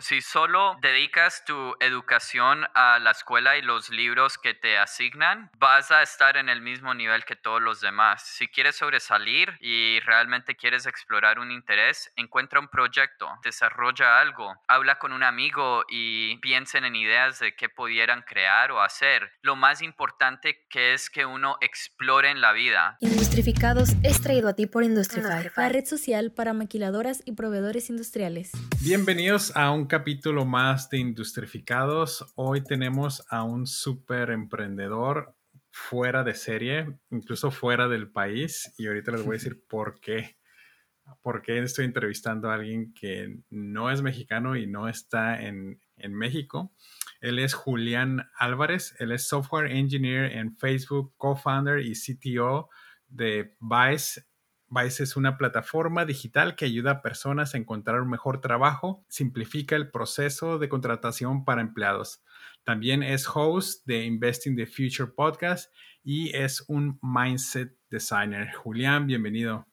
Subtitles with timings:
[0.00, 5.90] Si solo dedicas tu educación a la escuela y los libros que te asignan, vas
[5.90, 8.22] a estar en el mismo nivel que todos los demás.
[8.22, 15.00] Si quieres sobresalir y realmente quieres explorar un interés, encuentra un proyecto, desarrolla algo, habla
[15.00, 19.32] con un amigo y piensen en ideas de qué pudieran crear o hacer.
[19.42, 22.98] Lo más importante que es que uno explore en la vida.
[23.00, 28.52] Industrificados es traído a ti por Industrify, la red social para maquiladoras y proveedores industriales.
[28.80, 32.32] Bienvenidos a un capítulo más de Industrificados.
[32.36, 35.34] Hoy tenemos a un súper emprendedor
[35.70, 40.36] fuera de serie, incluso fuera del país, y ahorita les voy a decir por qué.
[41.22, 46.14] ¿Por qué estoy entrevistando a alguien que no es mexicano y no está en, en
[46.14, 46.74] México?
[47.22, 52.68] Él es Julián Álvarez, él es Software Engineer en Facebook, co-founder y CTO
[53.08, 54.27] de Vice
[54.70, 59.76] Vice es una plataforma digital que ayuda a personas a encontrar un mejor trabajo, simplifica
[59.76, 62.22] el proceso de contratación para empleados.
[62.64, 65.72] También es host de Investing the Future podcast
[66.04, 68.52] y es un mindset designer.
[68.52, 69.66] Julián, bienvenido.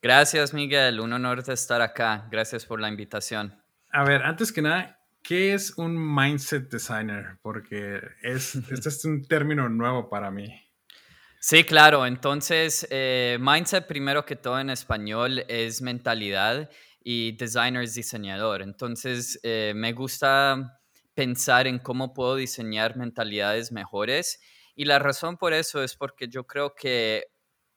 [0.00, 1.00] Gracias, Miguel.
[1.00, 2.28] Un honor de estar acá.
[2.30, 3.60] Gracias por la invitación.
[3.90, 7.38] A ver, antes que nada, ¿qué es un mindset designer?
[7.42, 10.67] Porque es, este es un término nuevo para mí.
[11.40, 12.04] Sí, claro.
[12.06, 16.68] Entonces, eh, mindset primero que todo en español es mentalidad
[17.02, 18.60] y designer es diseñador.
[18.62, 20.80] Entonces, eh, me gusta
[21.14, 24.40] pensar en cómo puedo diseñar mentalidades mejores
[24.74, 27.26] y la razón por eso es porque yo creo que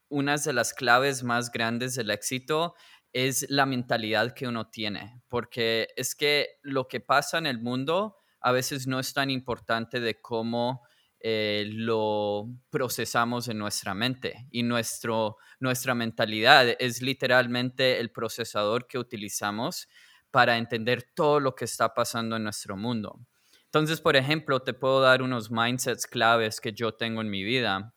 [0.10, 2.76] una de las claves más grandes del éxito
[3.14, 8.18] es la mentalidad que uno tiene, porque es que lo que pasa en el mundo
[8.42, 10.82] a veces no es tan importante de cómo
[11.24, 18.98] eh, lo procesamos en nuestra mente y nuestro, nuestra mentalidad es literalmente el procesador que
[18.98, 19.88] utilizamos
[20.32, 23.20] para entender todo lo que está pasando en nuestro mundo.
[23.66, 27.94] Entonces, por ejemplo, te puedo dar unos mindsets claves que yo tengo en mi vida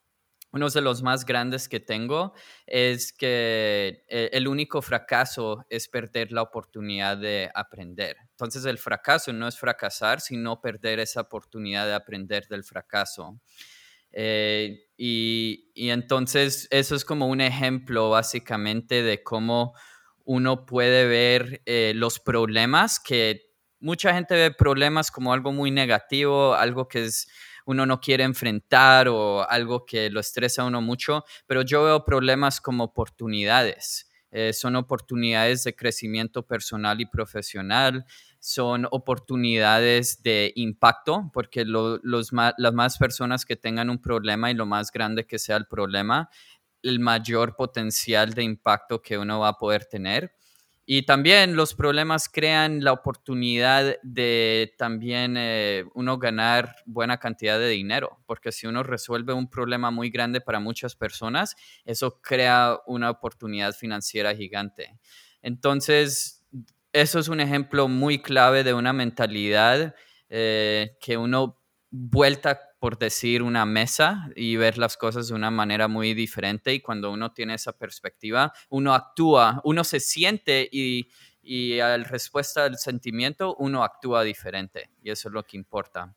[0.54, 2.32] uno de los más grandes que tengo
[2.64, 8.16] es que eh, el único fracaso es perder la oportunidad de aprender.
[8.30, 13.40] Entonces el fracaso no es fracasar, sino perder esa oportunidad de aprender del fracaso.
[14.12, 19.74] Eh, y, entonces eso es como un ejemplo básicamente de cómo
[20.24, 23.50] uno puede ver eh, los problemas que
[23.80, 27.26] mucha gente ve problemas como algo muy negativo, algo que es
[27.64, 32.04] uno no quiere enfrentar o algo que lo estresa a uno mucho, pero yo veo
[32.04, 34.10] problemas como oportunidades.
[34.30, 38.04] Eh, son oportunidades de crecimiento personal y profesional,
[38.40, 44.90] son oportunidades de impacto, porque las más personas que tengan un problema y lo más
[44.90, 46.28] grande que sea el problema,
[46.82, 50.34] el mayor potencial de impacto que uno va a poder tener.
[50.86, 57.68] Y también los problemas crean la oportunidad de también eh, uno ganar buena cantidad de
[57.68, 61.56] dinero, porque si uno resuelve un problema muy grande para muchas personas,
[61.86, 64.98] eso crea una oportunidad financiera gigante.
[65.40, 66.44] Entonces,
[66.92, 69.94] eso es un ejemplo muy clave de una mentalidad
[70.28, 71.63] eh, que uno
[71.96, 76.74] vuelta por decir, una mesa y ver las cosas de una manera muy diferente.
[76.74, 81.08] Y cuando uno tiene esa perspectiva, uno actúa, uno se siente y,
[81.40, 84.90] y al respuesta del sentimiento, uno actúa diferente.
[85.02, 86.14] Y eso es lo que importa.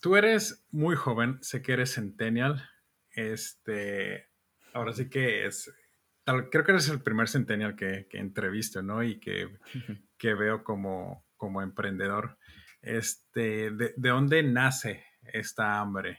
[0.00, 2.70] Tú eres muy joven, sé que eres centennial.
[3.10, 4.30] Este,
[4.72, 5.70] ahora sí que es,
[6.24, 9.02] creo que eres el primer centennial que, que entrevisto, ¿no?
[9.02, 9.58] Y que,
[10.16, 12.38] que veo como, como emprendedor.
[12.82, 16.18] Este, ¿de, ¿de, dónde nace esta hambre?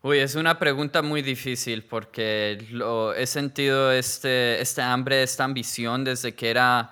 [0.00, 6.04] Uy, es una pregunta muy difícil porque lo, he sentido este, este hambre, esta ambición
[6.04, 6.90] desde que era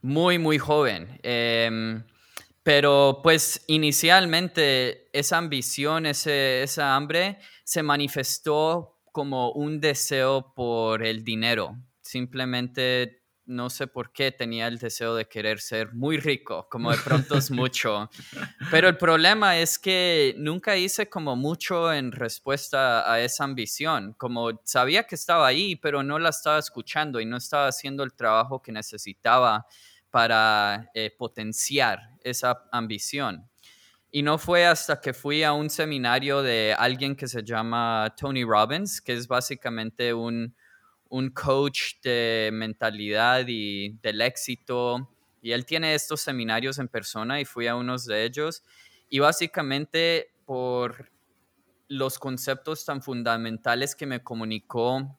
[0.00, 1.18] muy, muy joven.
[1.22, 2.02] Em,
[2.62, 11.24] pero pues inicialmente esa ambición, ese, esa hambre se manifestó como un deseo por el
[11.24, 11.76] dinero.
[12.00, 16.98] Simplemente no sé por qué tenía el deseo de querer ser muy rico, como de
[16.98, 18.10] pronto es mucho.
[18.70, 24.60] Pero el problema es que nunca hice como mucho en respuesta a esa ambición, como
[24.64, 28.62] sabía que estaba ahí, pero no la estaba escuchando y no estaba haciendo el trabajo
[28.62, 29.66] que necesitaba
[30.10, 33.48] para eh, potenciar esa ambición.
[34.10, 38.44] Y no fue hasta que fui a un seminario de alguien que se llama Tony
[38.44, 40.54] Robbins, que es básicamente un
[41.08, 45.10] un coach de mentalidad y del éxito.
[45.42, 48.62] Y él tiene estos seminarios en persona y fui a unos de ellos.
[49.08, 51.10] Y básicamente por
[51.88, 55.18] los conceptos tan fundamentales que me comunicó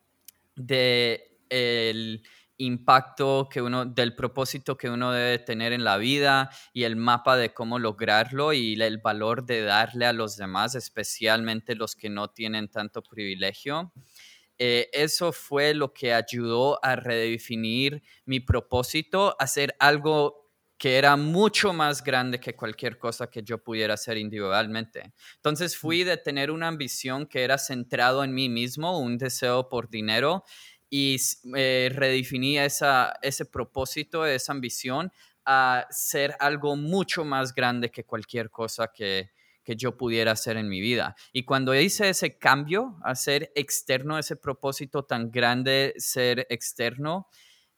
[0.55, 2.23] de el
[2.57, 7.35] impacto que uno, del propósito que uno debe tener en la vida y el mapa
[7.35, 12.29] de cómo lograrlo y el valor de darle a los demás, especialmente los que no
[12.29, 13.91] tienen tanto privilegio.
[14.57, 20.45] Eh, eso fue lo que ayudó a redefinir mi propósito, hacer algo
[20.77, 25.13] que era mucho más grande que cualquier cosa que yo pudiera hacer individualmente.
[25.37, 29.89] Entonces fui de tener una ambición que era centrado en mí mismo, un deseo por
[29.89, 30.43] dinero,
[30.89, 31.17] y
[31.55, 35.11] eh, redefiní esa, ese propósito, esa ambición
[35.45, 39.31] a ser algo mucho más grande que cualquier cosa que,
[39.65, 41.15] que yo pudiera hacer en mi vida.
[41.33, 47.27] Y cuando hice ese cambio a ser externo, ese propósito tan grande, ser externo,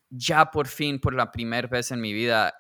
[0.10, 2.54] ya por fin, por la primera vez en mi vida,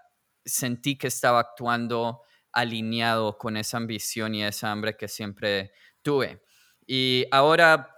[0.44, 2.21] sentí que estaba actuando
[2.53, 5.71] alineado con esa ambición y esa hambre que siempre
[6.01, 6.41] tuve.
[6.88, 7.94] Y ahora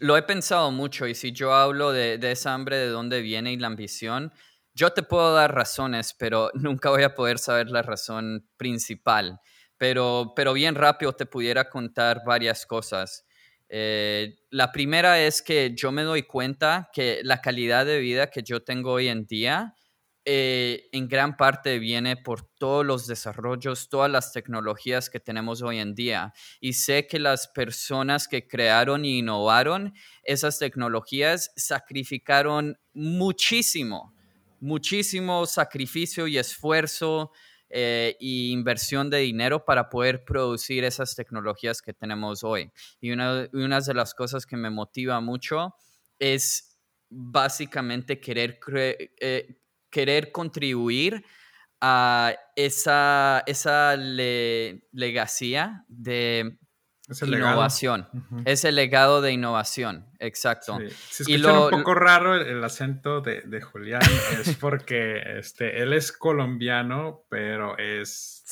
[0.00, 3.56] lo he pensado mucho y si yo hablo de, esa hambre, de dónde viene y
[3.56, 4.32] la ambición,
[4.74, 9.40] yo te puedo dar razones, pero nunca voy a poder saber la razón principal.
[9.78, 13.24] Pero, pero bien rápido te pudiera contar varias cosas.
[13.68, 18.42] Eh, la primera es que yo me doy cuenta que la calidad de vida que
[18.42, 19.74] yo tengo hoy en día
[20.30, 25.78] eh, en gran parte viene por todos los desarrollos, todas las tecnologías que tenemos hoy
[25.78, 26.34] en día.
[26.60, 34.14] Y sé que las personas que crearon e innovaron esas tecnologías sacrificaron muchísimo,
[34.60, 37.32] muchísimo sacrificio y esfuerzo
[37.70, 42.70] e inversión de dinero para poder producir esas tecnologías que tenemos hoy.
[43.00, 45.74] Y una, de las cosas que me motiva mucho
[46.18, 46.76] es
[47.10, 48.58] básicamente querer
[49.20, 49.58] eh,
[49.90, 51.24] querer contribuir
[51.80, 56.58] a esa, esa legacía de
[57.22, 58.08] innovación.
[58.44, 60.78] Ese legado de innovación, exacto.
[60.78, 61.24] Sí.
[61.24, 64.02] Si escuchan un poco raro el, acento de, Julián,
[64.40, 68.44] es porque este, él es colombiano, pero es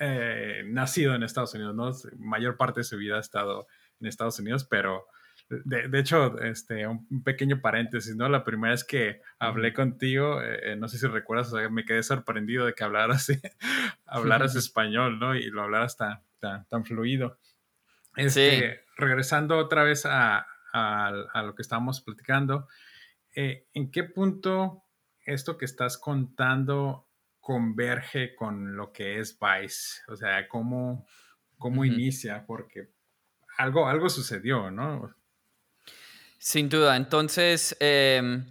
[0.00, 1.92] eh, nacido en Estados Unidos, ¿no?
[2.18, 3.66] Mayor parte de su vida ha estado
[4.00, 5.06] en Estados Unidos, pero
[5.48, 8.28] de, hecho, este, un, pequeño paréntesis, ¿no?
[8.28, 12.64] La primera vez que hablé contigo, eh, eh, no sé si recuerdas, me quedé sorprendido
[12.64, 13.28] de que hablaras,
[14.06, 15.34] hablaras español, ¿no?
[15.34, 16.22] Y lo hablaras tan,
[16.68, 17.38] tan, fluido.
[18.16, 20.46] Este, regresando otra vez a,
[21.44, 22.68] lo que estábamos platicando,
[23.34, 24.84] eh, ¿en qué punto
[25.24, 27.08] esto que estás contando
[27.40, 30.02] converge con lo que es Vice?
[30.08, 31.06] O sea, ¿cómo,
[31.58, 32.44] cómo inicia?
[32.46, 32.90] Porque
[33.58, 35.14] algo, algo sucedió, ¿no?
[36.38, 36.96] Sin duda.
[36.96, 38.44] Entonces, em,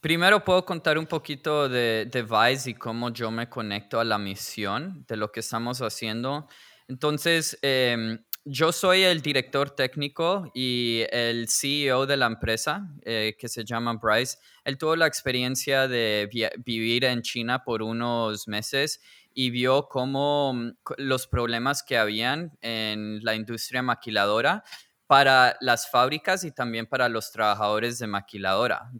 [0.00, 4.18] primero puedo contar un poquito de, de Vice y cómo yo me conecto a la
[4.18, 6.48] misión de lo que estamos haciendo.
[6.88, 13.48] Entonces, em, yo soy el director técnico y el CEO de la empresa eh, que
[13.48, 14.38] se llama Bryce.
[14.64, 16.30] Él tuvo la experiencia de
[16.64, 19.00] vivir en China por unos meses
[19.34, 24.62] y vio cómo mm, los problemas que habían en la industria maquiladora
[25.08, 28.90] para las fábricas y también para los trabajadores de maquiladora.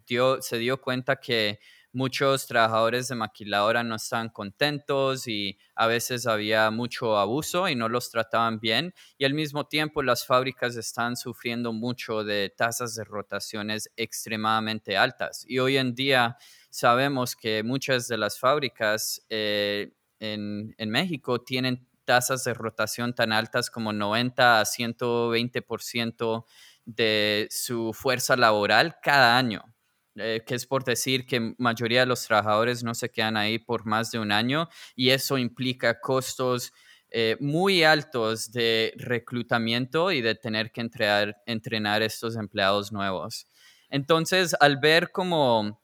[0.41, 1.59] se dio cuenta que
[1.97, 7.89] muchos trabajadores de maquiladora no estaban contentos y a veces había mucho abuso y no
[7.89, 13.03] los trataban bien y al mismo tiempo las fábricas están sufriendo mucho de tasas de
[13.03, 15.43] rotaciones extremadamente altas.
[15.47, 16.37] Y hoy en día
[16.69, 23.31] sabemos que muchas de las fábricas eh, en, en México tienen tasas de rotación tan
[23.31, 26.45] altas como 90 a 120%
[26.85, 29.63] de su fuerza laboral cada año,
[30.17, 33.85] eh, que es por decir que mayoría de los trabajadores no se quedan ahí por
[33.85, 36.73] más de un año y eso implica costos
[37.09, 43.47] eh, muy altos de reclutamiento y de tener que entrenar, entrenar estos empleados nuevos.
[43.89, 45.81] Entonces, al ver como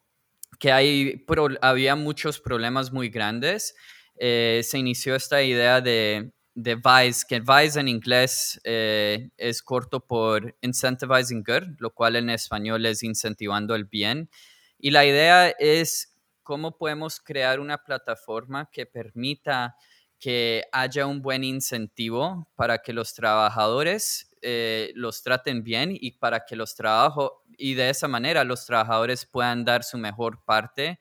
[0.60, 1.25] que hay,
[1.62, 3.75] había muchos problemas muy grandes,
[4.18, 10.06] eh, se inició esta idea de, de VICE, que VICE en inglés eh, es corto
[10.06, 14.30] por Incentivizing Good, lo cual en español es incentivando el bien.
[14.78, 19.76] Y la idea es cómo podemos crear una plataforma que permita
[20.20, 26.46] que haya un buen incentivo para que los trabajadores eh, los traten bien y para
[26.46, 31.00] que los trabajos, y de esa manera los trabajadores puedan dar su mejor parte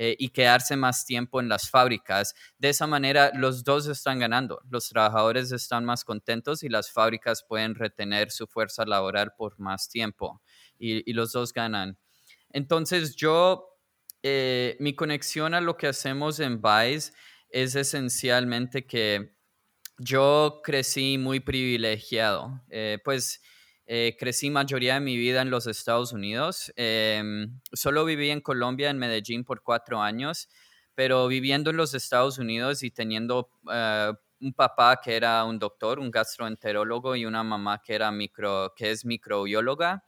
[0.00, 2.32] eh, y quedarse más tiempo en las fábricas.
[2.56, 4.60] De esa manera, los dos están ganando.
[4.70, 9.88] Los trabajadores están más contentos y las fábricas pueden retener su fuerza laboral por más
[9.88, 10.40] tiempo
[10.78, 11.98] y, los dos ganan.
[12.52, 13.76] Entonces, yo,
[14.22, 17.10] eh, mi conexión a lo que hacemos en Vice
[17.50, 19.34] es esencialmente que
[19.98, 22.62] yo crecí muy privilegiado.
[22.68, 23.42] Eh, pues
[23.90, 26.70] Eh, crecí mayoría de mi vida en los Estados Unidos.
[26.76, 30.50] Em, solo viví en Colombia, en Medellín, por cuatro años,
[30.94, 36.00] pero viviendo en los Estados Unidos y teniendo eh, un papá que era un doctor,
[36.00, 40.04] un gastroenterólogo y una mamá que, era micro, que es microbióloga,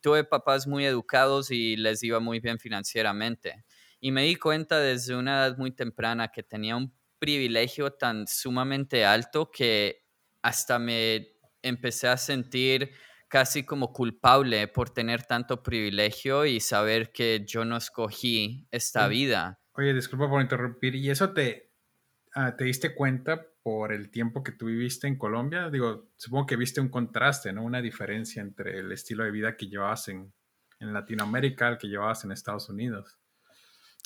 [0.00, 3.64] tuve papás muy educados y les iba muy bien financieramente.
[3.98, 9.04] Y me di cuenta desde una edad muy temprana que tenía un privilegio tan sumamente
[9.04, 10.04] alto que
[10.40, 12.92] hasta me empecé a sentir
[13.28, 19.60] casi como culpable por tener tanto privilegio y saber que yo no escogí esta vida.
[19.72, 20.94] Oye, disculpa por interrumpir.
[20.94, 21.72] ¿Y eso te,
[22.34, 25.70] ah, te diste cuenta por el tiempo que tú viviste en Colombia?
[25.70, 27.64] Digo, supongo que viste un contraste, ¿no?
[27.64, 30.32] Una diferencia entre el estilo de vida que llevabas en,
[30.78, 33.18] en Latinoamérica al que llevabas en Estados Unidos.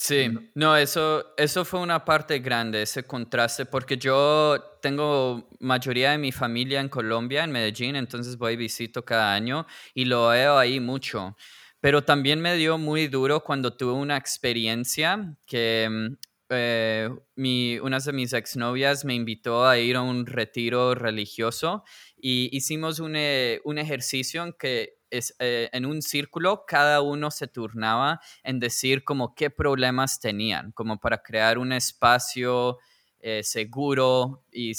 [0.01, 6.17] Sí, no, eso, eso fue una parte grande, ese contraste, porque yo tengo mayoría de
[6.17, 10.57] mi familia en Colombia, en Medellín, entonces voy y visito cada año y lo veo
[10.57, 11.35] ahí mucho.
[11.81, 16.15] Pero también me dio muy duro cuando tuve una experiencia que mm,
[16.51, 21.83] eh, mi, una de mis exnovias me invitó a ir a un retiro religioso
[22.15, 27.31] y hicimos un, eh, un ejercicio en que es, eh, en un círculo, cada uno
[27.31, 32.77] se turnaba en decir como qué problemas tenían, como para crear un espacio
[33.21, 34.73] eh, seguro y,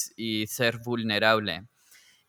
[0.47, 1.67] ser vulnerable.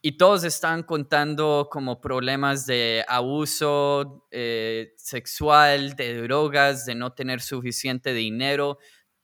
[0.01, 7.39] Y todos estaban contando como problemas de abuso eh, sexual, de drogas, de no tener
[7.39, 8.79] suficiente dinero,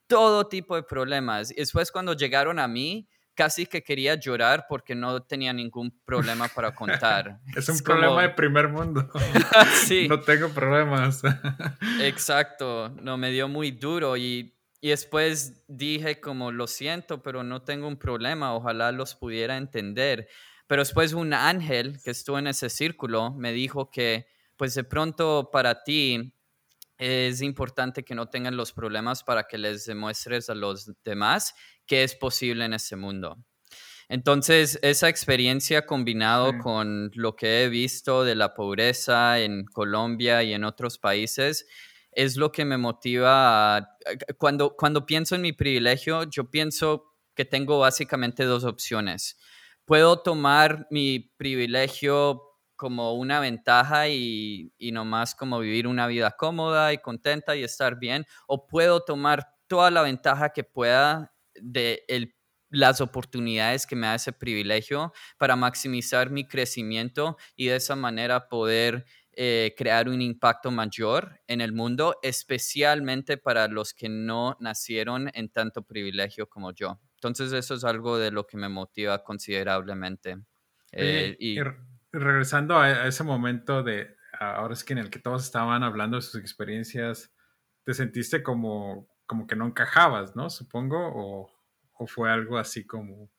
[0.08, 1.52] todo tipo de problemas.
[1.52, 3.08] Y después cuando llegaron a mí,
[3.38, 7.40] casi que quería llorar porque no tenía ningún problema para contar.
[7.56, 9.08] es un problema de primer mundo.
[9.86, 10.08] sí.
[10.08, 11.22] No tengo problemas.
[12.02, 17.62] Exacto, no, me dio muy duro y, y después dije como lo siento, pero no
[17.62, 20.28] tengo un problema, ojalá los pudiera entender.
[20.66, 24.28] Pero después un ángel que estuvo en ese círculo me dijo que
[24.58, 26.34] pues de pronto para ti
[26.98, 31.54] es importante que no tengan los problemas para que les demuestres a los demás
[31.88, 33.38] que es posible en ese mundo.
[34.10, 40.54] Entonces, esa experiencia combinado con lo que he visto de la pobreza en Colombia y
[40.54, 41.68] en otros países,
[42.12, 43.98] es lo que me motiva a,
[44.38, 49.38] cuando, cuando pienso en mi privilegio, yo pienso que tengo básicamente dos opciones.
[49.86, 52.42] Puedo tomar mi privilegio
[52.78, 58.00] como una ventaja y, y nomás como vivir una vida cómoda y contenta y estar
[58.00, 62.04] bien, o puedo tomar toda la ventaja que pueda de
[62.70, 68.50] las oportunidades que me da ese privilegio para maximizar mi crecimiento y de esa manera
[68.50, 69.06] poder
[69.40, 75.50] eh, crear un impacto mayor en el mundo, especialmente para los que no nacieron en
[75.50, 77.00] tanto privilegio como yo.
[77.18, 80.40] Entonces eso es algo de lo que me motiva considerablemente.
[80.92, 81.60] Eh, y,
[82.12, 86.24] regresando a, ese momento de, ahora es que en el que todos estaban hablando de
[86.24, 87.32] sus experiencias,
[87.84, 90.50] ¿te sentiste como como que no encajabas, ¿no?
[90.50, 93.30] Supongo, o, fue algo así como,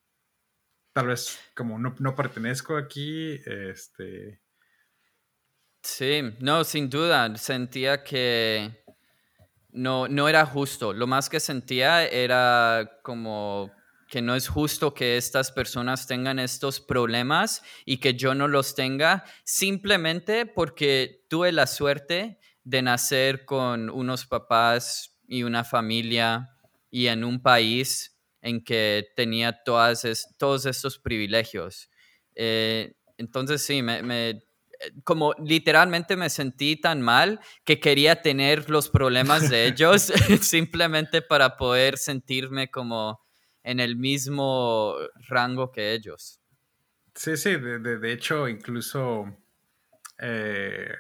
[0.92, 4.40] tal vez como no, no, pertenezco aquí, este...
[5.82, 8.84] Sí, no, sin duda, sentía que
[9.70, 10.92] no, no era justo.
[10.92, 13.70] Lo más que sentía era como
[14.08, 18.74] que no es justo que estas personas tengan estos problemas y que yo no los
[18.74, 26.48] tenga simplemente porque tuve la suerte de nacer con unos papás y una familia
[26.90, 31.90] y en un país en que tenía todas todos estos privilegios.
[32.34, 34.42] Eh, entonces sí, me, me,
[35.04, 41.56] como literalmente me sentí tan mal que quería tener los problemas de ellos simplemente para
[41.56, 43.20] poder sentirme como
[43.62, 44.94] en el mismo
[45.28, 46.40] rango que ellos.
[47.14, 49.26] Sí, sí, de, de, hecho incluso
[50.18, 50.94] eh,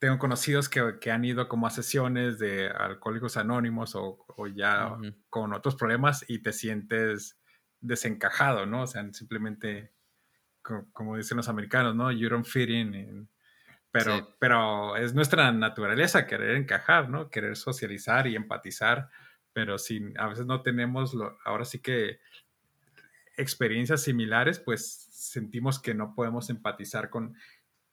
[0.00, 4.96] tengo conocidos que, han ido como a sesiones de alcohólicos anónimos o, ya
[5.28, 7.38] con otros problemas y te sientes
[7.80, 8.82] desencajado, ¿no?
[8.82, 9.92] O sea, simplemente,
[10.62, 12.10] como, dicen los americanos, ¿no?
[12.10, 13.28] You don't fit in.
[13.90, 17.28] pero, pero es nuestra naturaleza querer encajar, ¿no?
[17.28, 19.10] Querer socializar y empatizar,
[19.52, 22.20] pero si a veces no tenemos, lo, ahora sí que
[23.36, 27.36] experiencias similares, pues sentimos que no podemos empatizar con,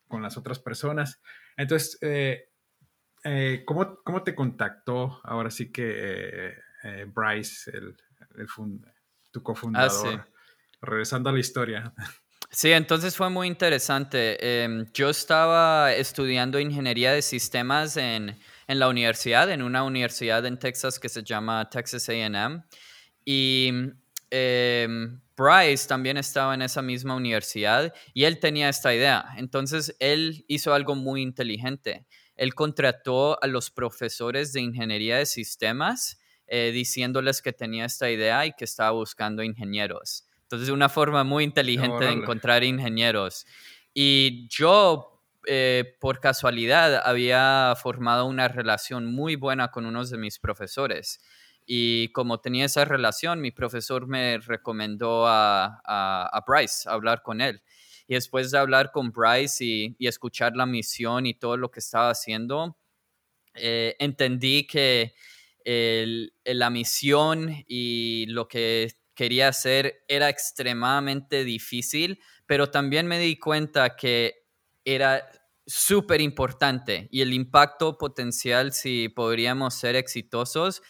[0.07, 1.21] con las otras personas.
[1.57, 2.49] Entonces, eh,
[3.23, 7.97] eh, ¿cómo, te contactó ahora sí que eh, Bryce, el,
[9.31, 10.19] tu cofundador?
[10.19, 10.27] Ah,
[10.79, 11.93] Regresando a la historia.
[12.49, 14.63] Sí, entonces fue muy interesante.
[14.63, 20.57] Em, yo estaba estudiando ingeniería de sistemas en, en, la universidad, en una universidad en
[20.57, 22.63] Texas que se llama Texas AM.
[23.25, 23.69] Y
[24.29, 29.25] em, Bryce también estaba en esa misma universidad y él tenía esta idea.
[29.37, 32.07] Entonces, él hizo algo muy inteligente.
[32.35, 38.45] Él contrató a los profesores de ingeniería de sistemas eh, diciéndoles que tenía esta idea
[38.45, 40.25] y que estaba buscando ingenieros.
[40.43, 43.45] Entonces, una forma muy inteligente de encontrar ingenieros.
[43.93, 50.39] Y yo, eh, por casualidad, había formado una relación muy buena con unos de mis
[50.39, 51.19] profesores.
[51.69, 57.61] Y como tenía esa relación, mi profesor me recomendó a, Bryce, a hablar con él.
[58.07, 62.09] Y después de hablar con Bryce y, escuchar la misión y todo lo que estaba
[62.09, 62.77] haciendo,
[63.53, 65.13] eh, entendí que
[66.45, 73.97] la misión y lo que quería hacer era extremadamente difícil, pero también me di cuenta
[73.97, 74.45] que
[74.85, 75.29] era
[75.65, 80.81] súper importante y el impacto potencial si podríamos ser exitosos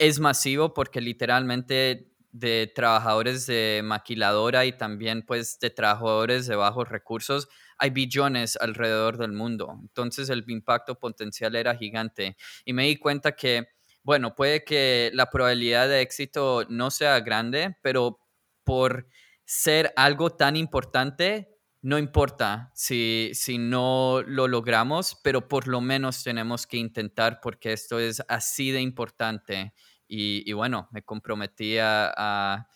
[0.00, 6.88] es masivo porque literalmente de trabajadores de maquiladora y también pues de trabajadores de bajos
[6.88, 9.76] recursos hay billones alrededor del mundo.
[9.82, 13.68] Entonces el impacto potencial era gigante y me di cuenta que
[14.02, 18.18] bueno, puede que la probabilidad de éxito no sea grande, pero
[18.64, 19.06] por
[19.44, 21.50] ser algo tan importante,
[21.82, 27.72] no importa si, si no lo logramos, pero por lo menos tenemos que intentar porque
[27.74, 29.74] esto es así de importante.
[30.12, 32.66] Y, bueno, me comprometí a,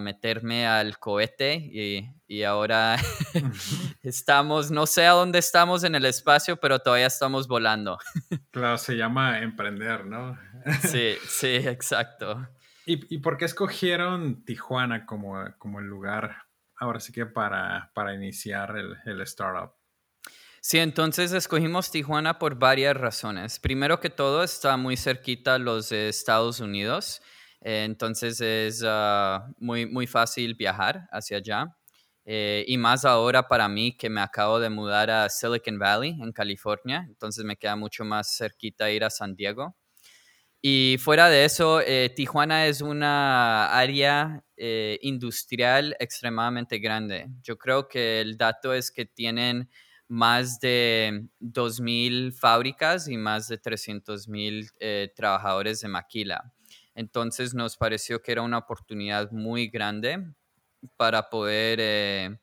[0.00, 2.96] meterme al cohete y, y ahora
[4.02, 7.98] estamos, no sé a dónde estamos en el espacio, pero todavía estamos volando.
[8.50, 10.38] Claro, se llama emprender, ¿no?
[10.82, 12.48] Sí, sí, exacto.
[12.86, 16.36] ¿Y, por qué escogieron Tijuana como, como el lugar,
[16.76, 19.72] ahora sí que para, para iniciar el, el startup?
[20.66, 23.58] Sí, entonces escogimos Tijuana por varias razones.
[23.58, 27.20] Primero que todo, está muy cerquita a los Estados Unidos,
[27.60, 31.76] entonces es ah, muy, muy fácil viajar hacia allá.
[32.24, 36.32] Eh, y más ahora para mí que me acabo de mudar a Silicon Valley, en
[36.32, 39.76] California, entonces me queda mucho más cerquita ir a San Diego.
[40.62, 47.26] Y fuera de eso, eh, Tijuana es una área eh, industrial extremadamente grande.
[47.42, 49.68] Yo creo que el dato es que tienen
[50.08, 56.52] más de 2.000 fábricas y más de 300.000 eh, trabajadores de maquila.
[56.94, 60.24] Entonces nos pareció que era una oportunidad muy grande
[60.96, 62.38] para poder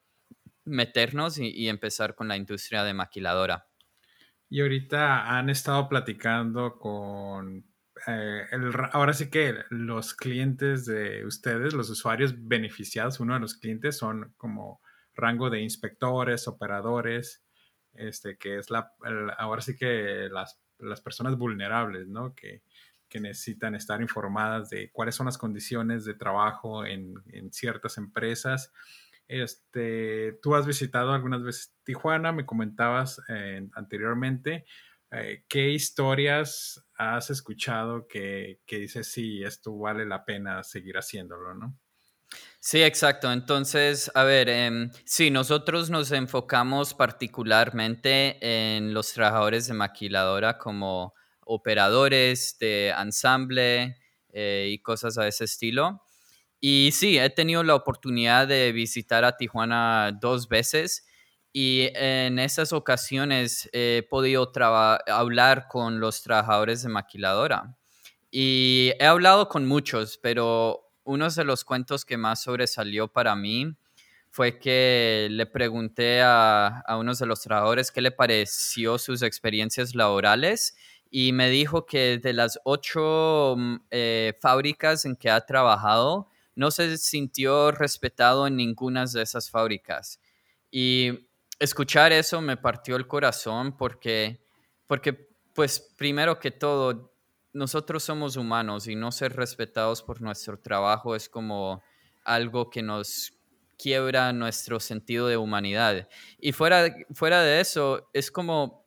[0.66, 3.68] meternos y empezar con la industria de maquiladora.
[4.50, 7.72] Y ahorita han estado platicando con
[8.06, 8.46] eh,
[8.92, 14.34] ahora sí que los clientes de ustedes, los usuarios beneficiados, uno de los clientes son
[14.36, 14.82] como
[15.14, 17.46] rango de inspectores, operadores,
[17.94, 18.94] este, que es la,
[19.38, 20.60] ahora sí que las,
[21.02, 22.36] personas vulnerables, ¿no?
[22.36, 22.64] Que,
[23.14, 27.14] necesitan estar informadas de cuáles son las condiciones de trabajo en,
[27.52, 28.72] ciertas empresas.
[29.28, 34.66] Este, tú has visitado algunas veces Tijuana, me comentabas eh, anteriormente.
[35.12, 41.54] Eh, ¿qué historias has escuchado que, que dices, sí, esto vale la pena seguir haciéndolo,
[41.54, 41.78] ¿no?
[42.60, 43.32] Sí, exacto.
[43.32, 48.38] Entonces, a ver, eh, sí, nosotros nos enfocamos particularmente
[48.76, 51.14] en los trabajadores de maquiladora como
[51.46, 53.98] operadores de ensamble
[54.32, 56.04] eh, y cosas a ese estilo.
[56.60, 61.08] Y sí, he tenido la oportunidad de visitar a Tijuana dos veces
[61.54, 64.52] y en esas ocasiones he podido
[65.08, 67.76] hablar con los trabajadores de maquiladora.
[68.32, 73.76] Y he hablado con muchos, pero uno de los cuentos que más sobresalió para mí
[74.30, 79.94] fue que le pregunté a, a unos de los trabajadores qué le pareció sus experiencias
[79.94, 80.76] laborales
[81.14, 86.72] y me dijo que de las ocho mm, eh, fábricas en que ha trabajado, no
[86.72, 90.22] se sintió respetado en ninguna de esas fábricas.
[90.72, 91.28] Y
[91.60, 94.42] escuchar eso me partió el corazón porque,
[94.88, 97.11] porque, pues, primero que todo,
[97.54, 101.84] nosotros somos humanos y no ser respetados por nuestro trabajo es como
[102.24, 103.34] algo que nos
[103.78, 106.08] quiebra nuestro sentido de humanidad.
[106.40, 108.86] Y fuera, fuera de eso, es como,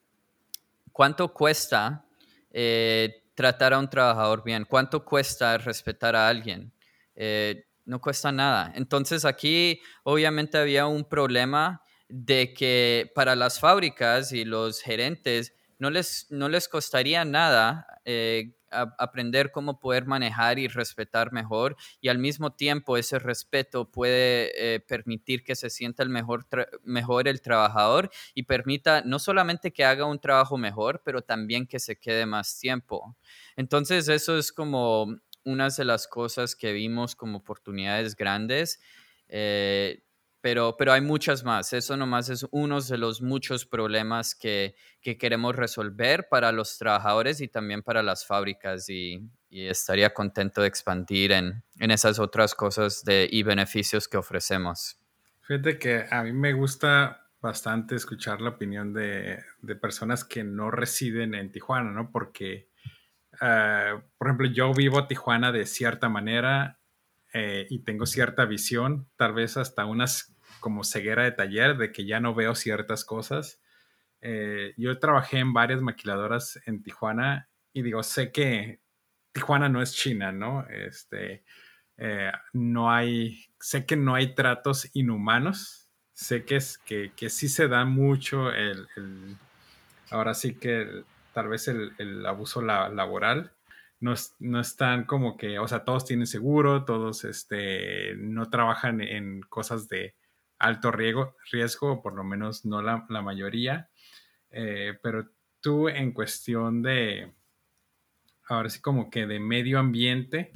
[0.93, 2.07] ¿cuánto cuesta
[2.53, 4.65] eh, tratar a un trabajador bien?
[4.65, 6.73] ¿Cuánto cuesta respetar a alguien?
[7.17, 8.73] Eh, no cuesta nada.
[8.77, 15.91] Entonces aquí obviamente había un problema de que para las fábricas y los gerentes no
[15.91, 22.19] les, no les costaría nada eh, aprender cómo poder manejar y respetar mejor y al
[22.19, 26.47] mismo tiempo ese respeto puede eh, permitir que se sienta el mejor,
[26.85, 31.79] mejor el trabajador y permita no solamente que haga un trabajo mejor, pero también que
[31.79, 33.15] se quede más tiempo.
[33.55, 38.81] Entonces eso es como unas de las cosas que vimos como oportunidades grandes.
[39.29, 40.03] Eh,
[40.45, 41.73] pero, pero hay muchas más.
[41.73, 47.41] Eso nomás es uno de los muchos problemas que, que queremos resolver para los trabajadores
[47.41, 52.55] y también para las fábricas y, y estaría contento de expandir en, en, esas otras
[52.55, 54.99] cosas de, y beneficios que ofrecemos.
[55.41, 60.71] Fíjate que a mí me gusta bastante escuchar la opinión de, de personas que no
[60.71, 62.11] residen en Tijuana, ¿no?
[62.13, 62.69] Porque,
[63.41, 66.81] uh, por ejemplo, yo vivo Tijuana de cierta manera
[67.33, 70.34] eh, y tengo cierta visión, tal vez hasta unas
[70.65, 73.61] como ceguera de taller, de que ya no veo ciertas cosas.
[74.23, 78.81] Eh, yo trabajé en varias maquiladoras en Tijuana y digo, sé que
[79.33, 80.67] Tijuana no es China, ¿no?
[80.71, 81.45] Este,
[81.99, 87.49] eh, no hay, sé que no hay tratos inhumanos, sé que, es, que, que sí
[87.49, 89.37] se da mucho el, el
[90.11, 93.53] ahora sí que tal vez el, el abuso la, laboral.
[94.01, 99.43] No, no, están como que, o sea, todos tienen seguro, todos este, no trabajan en
[99.43, 100.15] cosas de,
[100.65, 103.91] alto riesgo, riesgo por lo menos no la, la mayoría.
[104.51, 107.33] Eh, pero tú en cuestión de,
[108.49, 110.53] ahora sí como que de medio ambiente,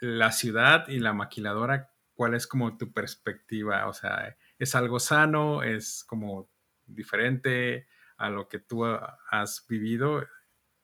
[0.00, 3.86] la ciudad y la maquiladora, ¿cuál es como tu perspectiva?
[3.86, 5.62] O sea, ¿es algo sano?
[5.62, 6.48] ¿Es como
[6.86, 10.26] diferente a lo que tú has vivido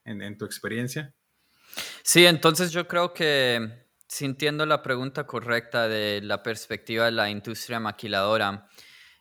[0.05, 1.15] en, en tu experiencia?
[2.03, 7.81] Sí, entonces yo creo que sintiendo la pregunta correcta de la perspectiva de la industria
[7.81, 8.69] maquiladora,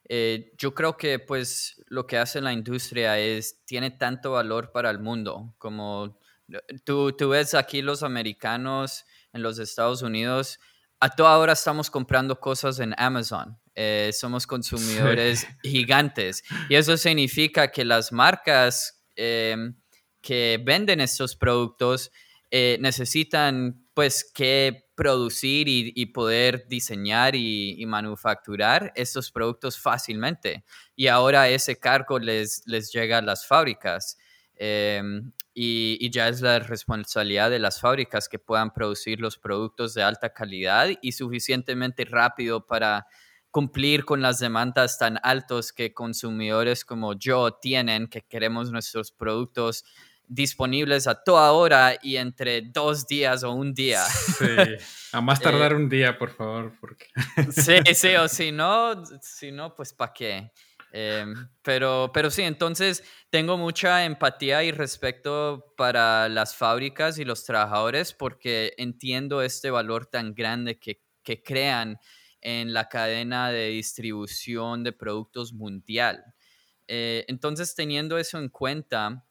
[0.08, 4.92] eh, yo creo que pues lo que hace la industria es, tiene tanto valor para
[4.92, 10.60] el mundo, como eh, tú, tú ves aquí los americanos en los Estados Unidos,
[11.00, 13.60] a toda hora estamos comprando cosas en Amazon.
[13.74, 16.44] Eh, somos consumidores gigantes.
[16.70, 22.12] Y eso significa que las marcas que venden estos productos
[22.52, 30.66] necesitan pues que producir y, poder diseñar y, manufacturar estos productos fácilmente.
[30.96, 34.18] Y ahora ese cargo les, llega a las fábricas.
[34.58, 39.94] Em, y, y, ya es la responsabilidad de las fábricas que puedan producir los productos
[39.94, 43.08] de alta calidad y suficientemente rápido para
[43.52, 49.86] cumplir con las demandas tan altos que consumidores como yo tienen, que queremos nuestros productos
[50.28, 54.04] disponibles a toda hora y entre dos días o un día.
[54.04, 54.46] Sí,
[55.12, 56.74] a más tardar eh, un día, por favor.
[56.80, 57.08] Porque...
[57.52, 60.52] sí, sí, o si no, si no pues ¿para qué?
[60.92, 67.44] Em, pero, pero sí, entonces tengo mucha empatía y respeto para las fábricas y los
[67.44, 72.00] trabajadores porque entiendo este valor tan grande que, que crean
[72.40, 76.24] en la cadena de distribución de productos mundial.
[76.88, 79.25] Eh, entonces, teniendo eso en cuenta,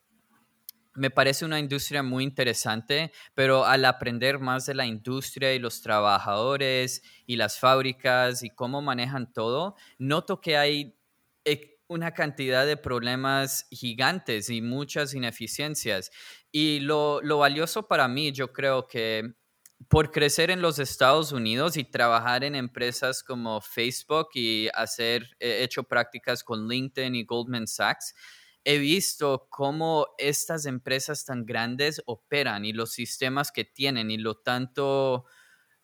[0.95, 5.81] me parece una industria muy interesante, pero al aprender más de la industria y los
[5.81, 10.97] trabajadores y las fábricas y cómo manejan todo, noto que hay
[11.43, 16.11] eh, una cantidad de problemas gigantes y muchas ineficiencias.
[16.51, 19.33] Y lo, valioso para mí, yo creo que
[19.89, 25.63] por crecer en los Estados Unidos y trabajar en empresas como Facebook y hacer, he
[25.63, 28.15] hecho prácticas con LinkedIn y Goldman Sachs,
[28.65, 34.37] he visto cómo estas empresas tan grandes operan y los sistemas que tienen y lo
[34.37, 35.25] tanto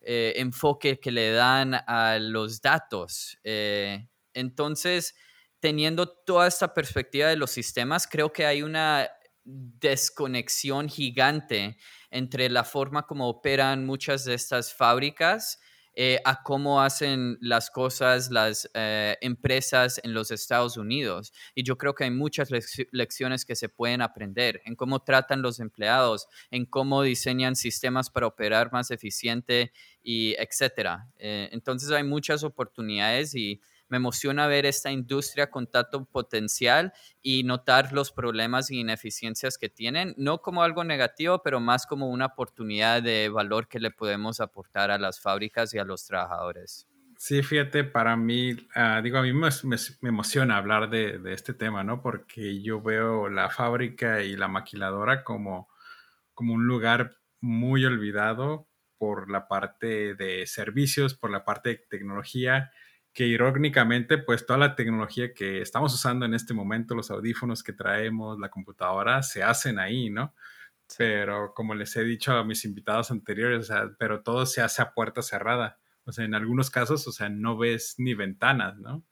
[0.00, 3.38] eh, enfoque que le dan a los datos.
[3.44, 5.14] Eh, entonces,
[5.60, 9.08] teniendo toda esta perspectiva de los sistemas, creo que hay una
[9.44, 11.78] desconexión gigante
[12.10, 15.60] entre la forma como operan muchas de estas fábricas
[15.94, 21.32] eh, a cómo hacen las cosas las eh, empresas en los Estados Unidos.
[21.54, 22.48] Y yo creo que hay muchas
[22.92, 28.26] lecciones que se pueden aprender en cómo tratan los empleados, en cómo diseñan sistemas para
[28.26, 31.08] operar más eficiente y etcétera.
[31.18, 33.60] Eh, entonces hay muchas oportunidades y
[33.92, 39.68] me emociona ver esta industria con tanto potencial y notar los problemas y ineficiencias que
[39.68, 44.40] tienen, no como algo negativo, pero más como una oportunidad de valor que le podemos
[44.40, 46.88] aportar a las fábricas y a los trabajadores.
[47.18, 51.34] Sí, fíjate, para mí, uh, digo, a mí me, me, me emociona hablar de, de,
[51.34, 52.00] este tema, ¿no?
[52.00, 55.68] Porque yo veo la fábrica y la maquiladora como,
[56.32, 62.72] como un lugar muy olvidado por la parte de servicios, por la parte de tecnología
[63.12, 67.72] que irónicamente, pues toda la tecnología que estamos usando en este momento, los audífonos que
[67.72, 70.34] traemos, la computadora, se hacen ahí, ¿no?
[70.96, 74.82] Pero como les he dicho a mis invitados anteriores, o sea, pero todo se hace
[74.82, 75.78] a puerta cerrada.
[76.04, 79.04] O sea, en algunos casos, o sea, no ves ni ventanas, ¿no?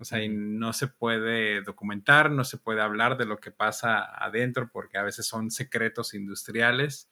[0.00, 4.04] O sea, y no se puede documentar, no se puede hablar de lo que pasa
[4.24, 7.10] adentro porque a veces son secretos industriales.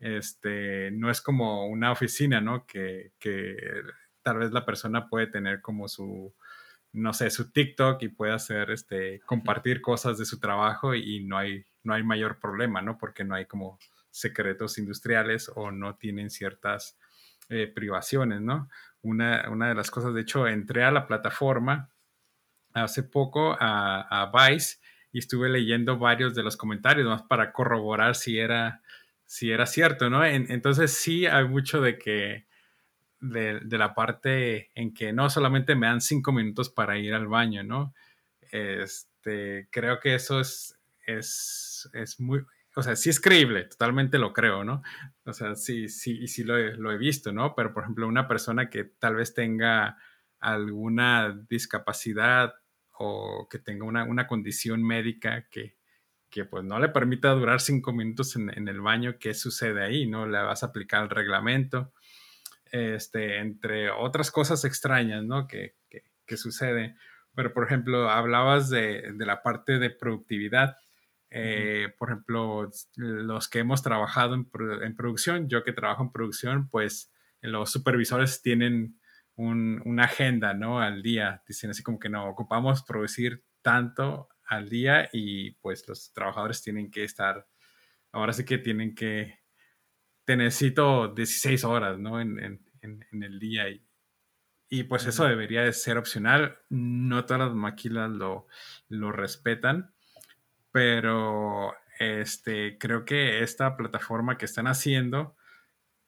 [0.00, 2.66] este, no es como una oficina, ¿no?
[2.66, 3.56] Que, que
[4.28, 6.34] tal vez la persona puede tener como su,
[6.92, 11.38] no sé, su TikTok y puede hacer, este, compartir cosas de su trabajo y no
[11.38, 12.98] hay, no hay mayor problema, ¿no?
[12.98, 13.78] Porque no hay como
[14.10, 16.98] secretos industriales o no tienen ciertas
[17.48, 18.68] eh, privaciones, ¿no?
[19.00, 21.88] Una, una, de las cosas, de hecho, entré a la plataforma
[22.74, 24.76] hace poco a, a Vice
[25.10, 28.82] y estuve leyendo varios de los comentarios más para corroborar si era,
[29.24, 30.22] si era cierto, ¿no?
[30.22, 32.47] entonces sí hay mucho de que
[33.20, 37.62] de, la parte en que no solamente me dan cinco minutos para ir al baño,
[37.62, 37.94] ¿no?
[38.50, 44.32] Este, creo que eso es, es, es muy, o sea, sí es creíble, totalmente lo
[44.32, 44.82] creo, ¿no?
[45.24, 47.54] O sea, sí, sí, sí lo he, lo he visto, ¿no?
[47.54, 49.98] Pero, por ejemplo, una persona que tal vez tenga
[50.40, 52.54] alguna discapacidad
[52.92, 55.76] o que tenga una, una condición médica que,
[56.30, 60.06] que, pues no le permita durar cinco minutos en, en, el baño, ¿qué sucede ahí?
[60.06, 60.26] ¿No?
[60.26, 61.92] Le vas a aplicar el reglamento
[62.72, 65.46] este, entre otras cosas extrañas, ¿no?
[65.46, 66.96] Que, que, que sucede.
[67.34, 70.76] Pero, por ejemplo, hablabas de, de la parte de productividad.
[71.30, 74.48] Eh, por ejemplo, los que hemos trabajado en,
[74.82, 78.98] en, producción, yo que trabajo en producción, pues los supervisores tienen
[79.36, 80.80] un, una agenda, ¿no?
[80.80, 81.42] Al día.
[81.46, 86.90] Dicen así como que no, ocupamos producir tanto al día y pues los trabajadores tienen
[86.90, 87.46] que estar,
[88.12, 89.37] ahora sí que tienen que
[90.28, 92.20] te necesito 16 horas, ¿no?
[92.20, 93.70] En, el día.
[93.70, 93.82] Y,
[94.68, 96.58] y pues eso debería de ser opcional.
[96.68, 98.46] No todas las máquinas lo,
[98.90, 99.94] lo respetan,
[100.70, 105.34] pero este, creo que esta plataforma que están haciendo,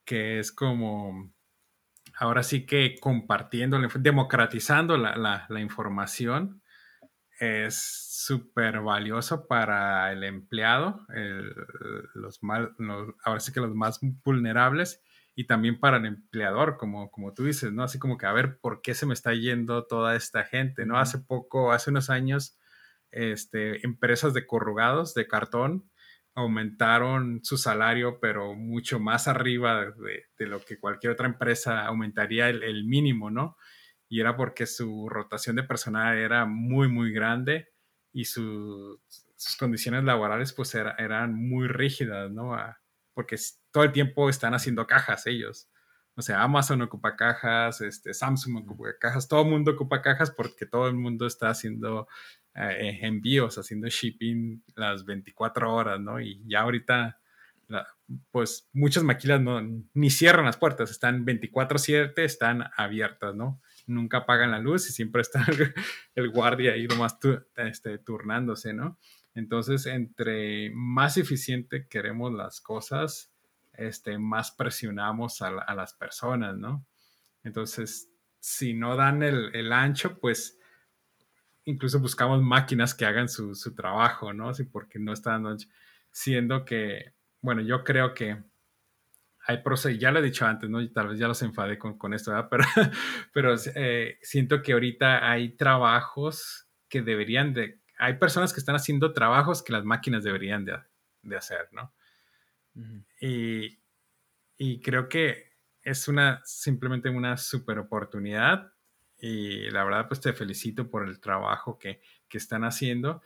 [0.04, 1.32] que es como,
[2.14, 6.59] ahora sí que compartiendo, democratizando la, la, la información,
[7.40, 7.74] es
[8.26, 11.06] súper valioso para el empleado,
[12.14, 12.38] los,
[13.24, 15.02] ahora sí que los más vulnerables,
[15.34, 17.82] y también para el empleador, como, como tú dices, ¿no?
[17.82, 20.98] Así como que a ver por qué se me está yendo toda esta gente, ¿no?
[20.98, 22.58] Hace poco, hace unos años,
[23.10, 25.90] este, empresas de corrugados, de cartón,
[26.34, 32.50] aumentaron su salario, pero mucho más arriba de, de lo que cualquier otra empresa aumentaría
[32.50, 33.56] el, el mínimo, ¿no?
[34.10, 37.68] Y era porque su rotación de personal era muy, muy grande
[38.12, 38.98] y sus
[39.58, 42.56] condiciones laborales pues eran muy rígidas, ¿no?
[43.14, 43.36] porque
[43.70, 45.70] todo el tiempo están haciendo cajas ellos.
[46.16, 50.66] O sea, Amazon ocupa cajas, este, Samsung ocupa cajas, todo el mundo ocupa cajas porque
[50.66, 52.08] todo el mundo está haciendo
[52.54, 56.20] eh, envíos, haciendo shipping las 24 horas, ¿no?
[56.20, 57.20] Y ya ahorita,
[58.32, 59.60] pues muchas maquilas no,
[59.94, 63.60] ni cierran las puertas, están 24/7, están abiertas, ¿no?
[63.90, 65.44] Nunca apagan la luz y siempre está
[66.14, 67.18] el, guardia ahí nomás
[67.56, 68.98] este, turnándose, ¿no?
[69.34, 73.32] Entonces, entre más eficiente queremos las cosas,
[73.72, 76.86] este, más presionamos a, las personas, ¿no?
[77.44, 80.58] Entonces, si no dan el, ancho, pues
[81.64, 84.52] incluso buscamos máquinas que hagan su, trabajo, ¿no?
[84.54, 85.68] Sí, porque no están dando ancho.
[86.10, 88.42] Siendo que, bueno, yo creo que
[89.50, 90.80] hay ya lo he dicho antes, ¿no?
[90.80, 92.48] Y tal vez ya los enfadé con, con esto, ¿verdad?
[92.50, 92.64] Pero,
[93.32, 99.12] pero eh, siento que ahorita hay trabajos que deberían de, hay personas que están haciendo
[99.12, 100.78] trabajos que las máquinas deberían de,
[101.22, 101.92] de hacer, ¿no?
[103.20, 103.80] y,
[104.56, 105.50] y, creo que
[105.82, 108.72] es una, simplemente una super oportunidad
[109.18, 113.22] y la verdad pues te felicito por el trabajo que, que están haciendo.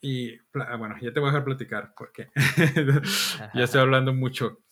[0.00, 2.30] Y bueno, ya te voy a dejar platicar porque
[3.54, 4.63] ya estoy hablando mucho.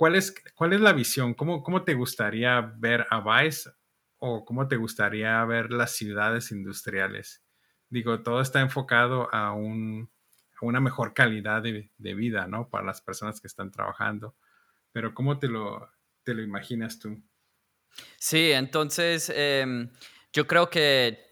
[0.00, 1.34] ¿Cuál es, cuál es la visión?
[1.34, 3.68] ¿Cómo, ¿Cómo te gustaría ver a Vice
[4.16, 7.42] o cómo te gustaría ver las ciudades industriales?
[7.90, 10.10] Digo, todo está enfocado a, un,
[10.58, 12.70] a una mejor calidad de, de, vida, ¿no?
[12.70, 14.34] Para las personas que están trabajando.
[14.90, 15.90] Pero ¿cómo te lo,
[16.22, 17.22] te lo imaginas tú?
[18.16, 19.86] Sí, entonces eh,
[20.32, 21.29] yo creo que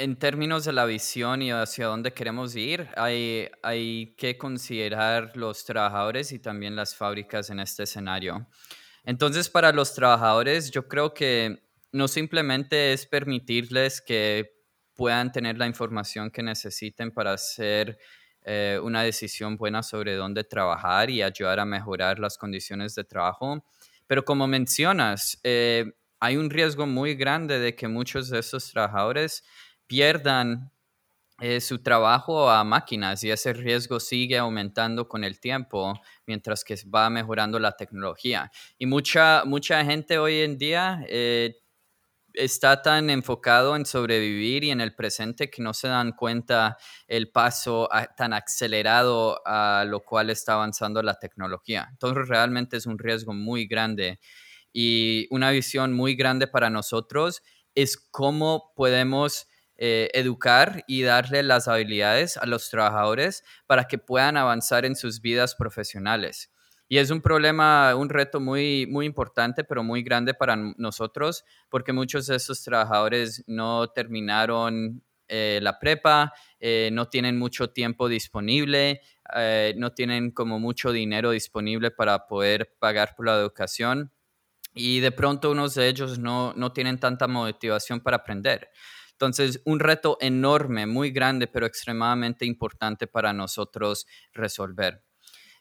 [0.00, 5.64] en términos de la visión y hacia dónde queremos ir, hay, hay que considerar los
[5.66, 8.46] trabajadores y también las fábricas en este escenario.
[9.04, 14.54] Entonces, para los trabajadores, yo creo que no simplemente es permitirles que
[14.94, 17.98] puedan tener la información que necesiten para hacer
[18.42, 23.62] eh, una decisión buena sobre dónde trabajar y ayudar a mejorar las condiciones de trabajo.
[24.06, 29.42] Pero como mencionas, eh, hay un riesgo muy grande de que muchos de esos trabajadores
[29.90, 30.70] pierdan
[31.40, 36.76] eh, su trabajo a máquinas y ese riesgo sigue aumentando con el tiempo mientras que
[36.94, 38.52] va mejorando la tecnología.
[38.78, 41.56] Y mucha, mucha gente hoy en día eh,
[42.34, 46.76] está tan enfocado en sobrevivir y en el presente que no se dan cuenta
[47.08, 51.88] el paso tan acelerado a lo cual está avanzando la tecnología.
[51.90, 54.20] Entonces realmente es un riesgo muy grande
[54.72, 57.42] y una visión muy grande para nosotros
[57.74, 59.48] es cómo podemos
[59.82, 65.22] eh, educar y darle las habilidades a los trabajadores para que puedan avanzar en sus
[65.22, 66.52] vidas profesionales.
[66.86, 71.94] Y es un problema, un reto muy, muy importante, pero muy grande para nosotros, porque
[71.94, 79.00] muchos de esos trabajadores no terminaron eh, la prepa, eh, no tienen mucho tiempo disponible,
[79.76, 84.12] no tienen como mucho dinero disponible para poder pagar por la educación
[84.74, 88.70] y de pronto unos de ellos no, no tienen tanta motivación para aprender.
[89.20, 95.04] Entonces, un reto enorme, muy grande, pero extremadamente importante para nosotros resolver.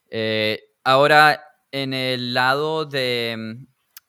[0.10, 3.58] Eh, ahora, en el lado de,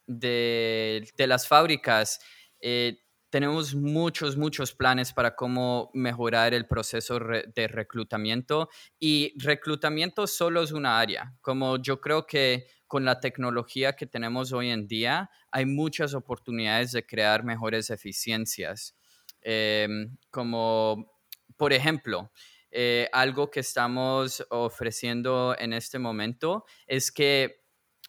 [0.07, 2.21] de, las fábricas,
[2.61, 8.69] eh, tenemos muchos, muchos planes para cómo mejorar el proceso de reclutamiento
[9.01, 11.35] y reclutamiento solo es una área.
[11.41, 16.93] Como yo creo que con la tecnología que tenemos hoy en día, hay muchas oportunidades
[16.93, 18.95] de crear mejores eficiencias.
[19.43, 21.13] Em, como,
[21.57, 22.31] por ejemplo,
[22.71, 27.65] eh, algo que estamos ofreciendo en este momento es que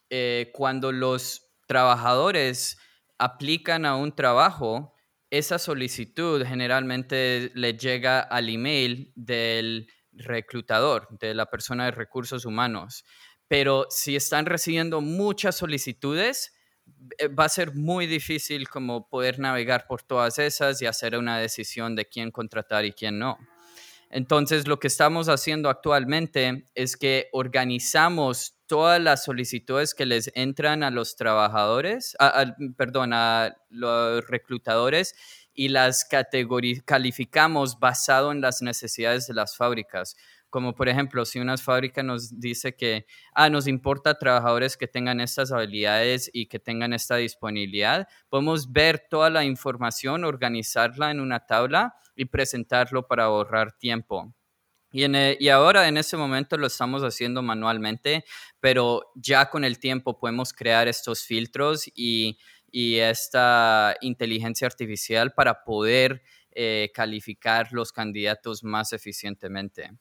[0.10, 2.78] eh, cuando los trabajadores
[3.18, 4.94] aplican a un trabajo,
[5.30, 13.06] esa solicitud generalmente le llega al email del reclutador, de la persona de recursos humanos.
[13.48, 16.54] Pero si están recibiendo muchas solicitudes,
[17.38, 21.96] va a ser muy difícil como poder navegar por todas esas y hacer una decisión
[21.96, 23.38] de quién contratar y quién no.
[24.10, 30.84] Entonces, lo que estamos haciendo actualmente es que organizamos todas las solicitudes que les entran
[30.84, 32.16] a los trabajadores,
[32.78, 35.16] perdón, a los reclutadores
[35.54, 36.08] y las
[36.86, 40.18] calificamos basado en las necesidades de las fábricas.
[40.52, 45.22] Como por ejemplo, si una fábrica nos dice que, ah, nos importa trabajadores que tengan
[45.22, 51.46] estas habilidades y que tengan esta disponibilidad, podemos ver toda la información, organizarla en una
[51.48, 54.36] tabla y presentarlo para ahorrar tiempo.
[54.92, 58.26] Y, e, y, ahora en ese momento lo estamos haciendo manualmente,
[58.60, 62.38] pero ya con el tiempo podemos crear estos filtros y,
[62.70, 66.22] y esta inteligencia artificial para poder
[66.54, 69.92] eh, calificar los candidatos más eficientemente.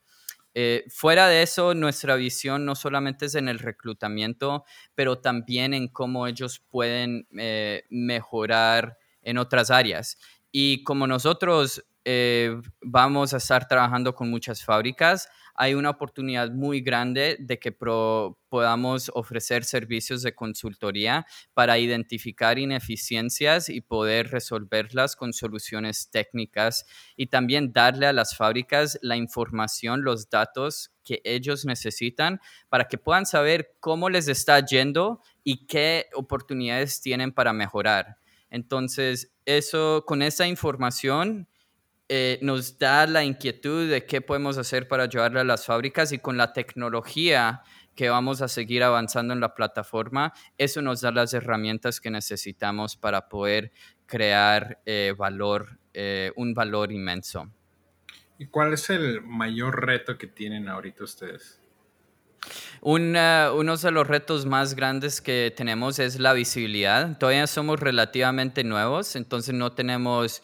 [0.54, 5.88] Eh, fuera de eso, nuestra visión no solamente es en el reclutamiento, pero también en
[5.88, 10.18] cómo ellos pueden eh, mejorar en otras áreas.
[10.52, 16.80] Y como nosotros eh, vamos a estar trabajando con muchas fábricas, hay una oportunidad muy
[16.80, 25.34] grande de que podamos ofrecer servicios de consultoría para identificar ineficiencias y poder resolverlas con
[25.34, 32.40] soluciones técnicas y también darle a las fábricas la información, los datos que ellos necesitan
[32.70, 38.16] para que puedan saber cómo les está yendo y qué oportunidades tienen para mejorar.
[38.48, 41.49] Entonces, eso con esa información
[42.12, 46.18] eh, nos da la inquietud de qué podemos hacer para ayudarle a las fábricas y
[46.18, 47.62] con la tecnología
[47.94, 52.96] que vamos a seguir avanzando en la plataforma, eso nos da las herramientas que necesitamos
[52.96, 53.70] para poder
[54.06, 57.48] crear eh, valor, eh, un valor inmenso.
[58.38, 61.60] ¿Y cuál es el mayor reto que tienen ahorita ustedes?
[62.80, 67.18] uno de los retos más grandes que tenemos es la visibilidad.
[67.18, 70.42] Todavía somos relativamente nuevos, entonces no tenemos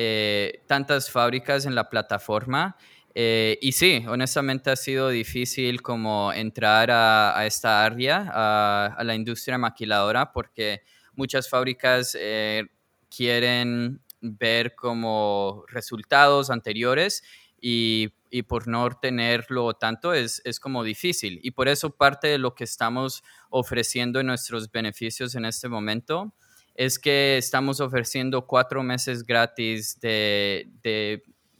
[0.00, 2.76] eh, tantas fábricas en la plataforma.
[3.16, 9.58] Eh, y sí, honestamente ha sido difícil como entrar a, esta área, a, la industria
[9.58, 10.82] maquiladora, porque
[11.16, 12.68] muchas fábricas eh,
[13.10, 17.24] quieren ver como resultados anteriores
[17.60, 18.12] y,
[18.46, 21.40] por no tenerlo tanto es, es como difícil.
[21.42, 26.34] Y por eso parte de lo que estamos ofreciendo en nuestros beneficios en este momento
[26.78, 29.98] es que estamos ofreciendo cuatro meses gratis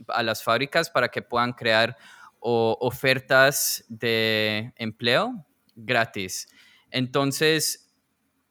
[0.06, 1.96] a las fábricas para que puedan crear
[2.38, 6.46] ofertas de empleo gratis.
[6.92, 7.92] Entonces,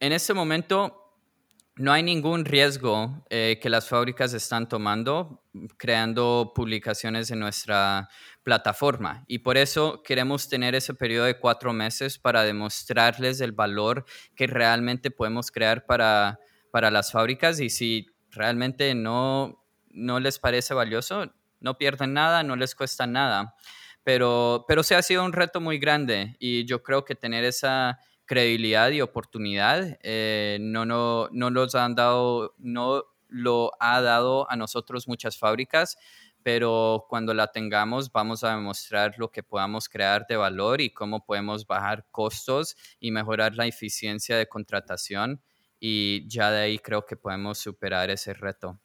[0.01, 1.15] en este momento
[1.77, 5.41] no hay ningún riesgo eh, que las fábricas están tomando
[5.77, 8.09] creando publicaciones en nuestra
[8.43, 9.23] plataforma.
[9.27, 14.03] Y por eso queremos tener ese periodo de cuatro meses para demostrarles el valor
[14.35, 16.39] que realmente podemos crear para
[16.77, 22.55] para las fábricas y si realmente no, no les parece valioso, no pierden nada, no
[22.55, 23.55] les cuesta nada.
[24.03, 27.97] Pero, pero sí ha sido un reto muy grande y yo creo que tener esa
[28.25, 34.55] credibilidad y oportunidad eh, no, no, no los han dado, no lo ha dado a
[34.55, 35.97] nosotros muchas fábricas,
[36.43, 41.25] pero cuando la tengamos vamos a demostrar lo que podamos crear de valor y cómo
[41.25, 45.41] podemos bajar costos y mejorar la eficiencia de contratación
[45.79, 48.79] y ya de ahí creo que podemos superar ese reto.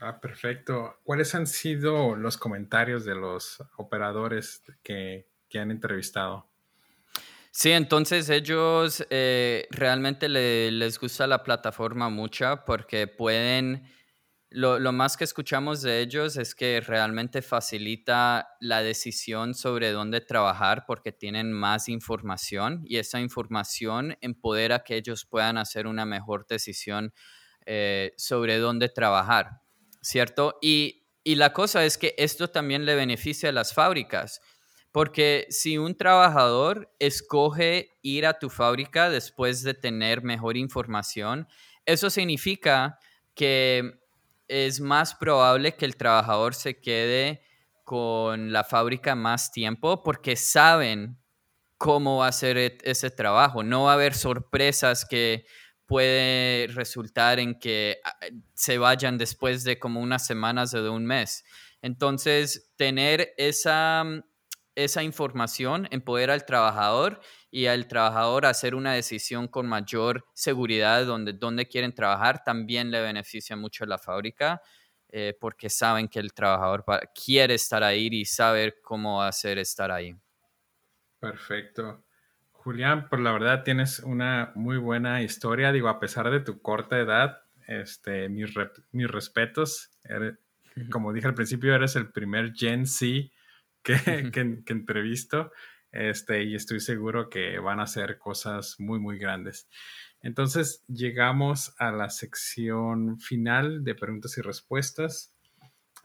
[0.00, 0.98] Ah, perfecto.
[1.02, 6.48] ¿Cuáles han sido los comentarios de los operadores que, han entrevistado?
[7.50, 13.84] Sí, entonces ellos eh, realmente les gusta la plataforma mucho porque pueden
[14.50, 20.84] lo, más que escuchamos de ellos es que realmente facilita la decisión sobre dónde trabajar
[20.86, 27.14] porque tienen más información y esa información empodera que ellos puedan hacer una mejor decisión
[27.64, 29.60] eh, sobre dónde trabajar,
[30.02, 30.58] ¿cierto?
[30.60, 34.40] Y, y la cosa es que esto también le beneficia a las fábricas.
[34.90, 41.46] Porque si un trabajador escoge ir a tu fábrica después de tener mejor información,
[41.86, 42.98] eso significa
[43.36, 43.99] que
[44.50, 47.42] es más probable que el trabajador se quede
[47.84, 51.18] con la fábrica más tiempo porque saben
[51.78, 53.62] cómo va a ser e, ese trabajo.
[53.62, 55.46] No va a haber sorpresas que
[55.86, 58.16] puede resultar en que ah,
[58.54, 61.44] se vayan después de como unas semanas o de un mes.
[61.80, 64.04] Entonces, tener esa,
[64.74, 67.20] esa información empodera al trabajador
[67.50, 73.00] y al trabajador hacer una decisión con mayor seguridad donde, donde quieren trabajar también le
[73.00, 74.62] beneficia mucho a la fábrica
[75.12, 80.14] eh, porque saben que el trabajador quiere estar ahí y saber cómo hacer estar ahí.
[81.18, 82.04] Perfecto.
[82.52, 85.72] Julián, por la verdad tienes una muy buena historia.
[85.72, 88.54] Digo, a pesar de tu corta edad, este, mis,
[88.92, 89.90] mis respetos.
[90.90, 93.32] como dije al principio, eres el primer Gen Z
[93.82, 95.50] que, que, que entrevisto.
[95.92, 99.68] Este, y estoy seguro que van a ser cosas muy, muy grandes.
[100.22, 105.34] Entonces, llegamos a la sección final de preguntas y respuestas.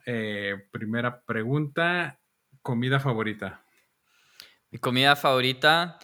[0.06, 2.20] Eh, primera pregunta,
[2.62, 3.64] comida favorita.
[4.72, 6.00] Mi comida favorita,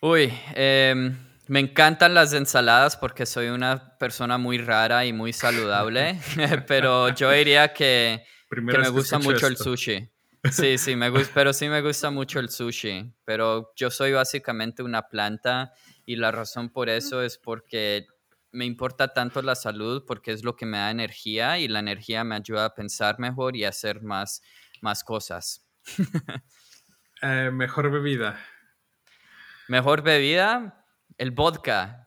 [0.00, 6.18] uy, em, me encantan las ensaladas porque soy una persona muy rara y muy saludable,
[6.66, 10.09] pero yo diría que, que me gusta mucho el sushi.
[10.50, 14.82] Sí, sí, me gusta, pero sí me gusta mucho el sushi, pero yo soy básicamente
[14.82, 15.74] una planta
[16.06, 18.06] y la razón por eso es porque
[18.50, 22.24] me importa tanto la salud porque es lo que me da energía y la energía
[22.24, 24.42] me ayuda a pensar mejor y a hacer más,
[24.80, 25.66] más cosas.
[27.22, 28.40] Eh, mejor bebida.
[29.68, 30.86] Mejor bebida,
[31.18, 32.02] el vodka.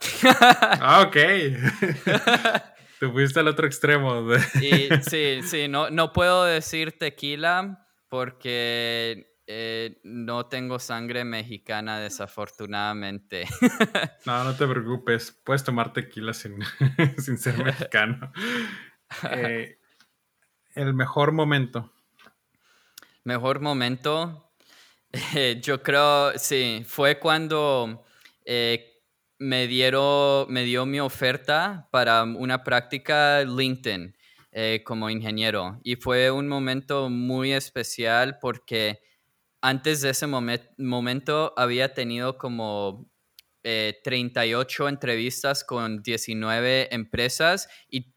[0.81, 1.13] ah, ok.
[2.99, 4.25] Te fuiste al otro extremo.
[4.59, 7.82] y, sí, sí, no, no puedo decir tequila
[8.13, 13.47] porque eh, no tengo sangre mexicana, desafortunadamente.
[14.27, 15.31] No, no te preocupes.
[15.43, 16.59] Puedes tomar tequila sin,
[17.37, 18.31] ser mexicano.
[19.31, 19.79] Eh,
[20.75, 21.91] el mejor momento.
[23.23, 24.51] Mejor momento.
[25.11, 28.05] Eh, yo creo, sí, fue cuando
[29.39, 34.15] me, dieron, me dio mi oferta para una práctica LinkedIn.
[34.55, 35.79] Eh, como ingeniero.
[35.83, 38.99] Y fue un momento muy especial porque
[39.63, 43.09] antes de ese momento había tenido como
[43.63, 48.13] 38 eh, entrevistas con 19 empresas y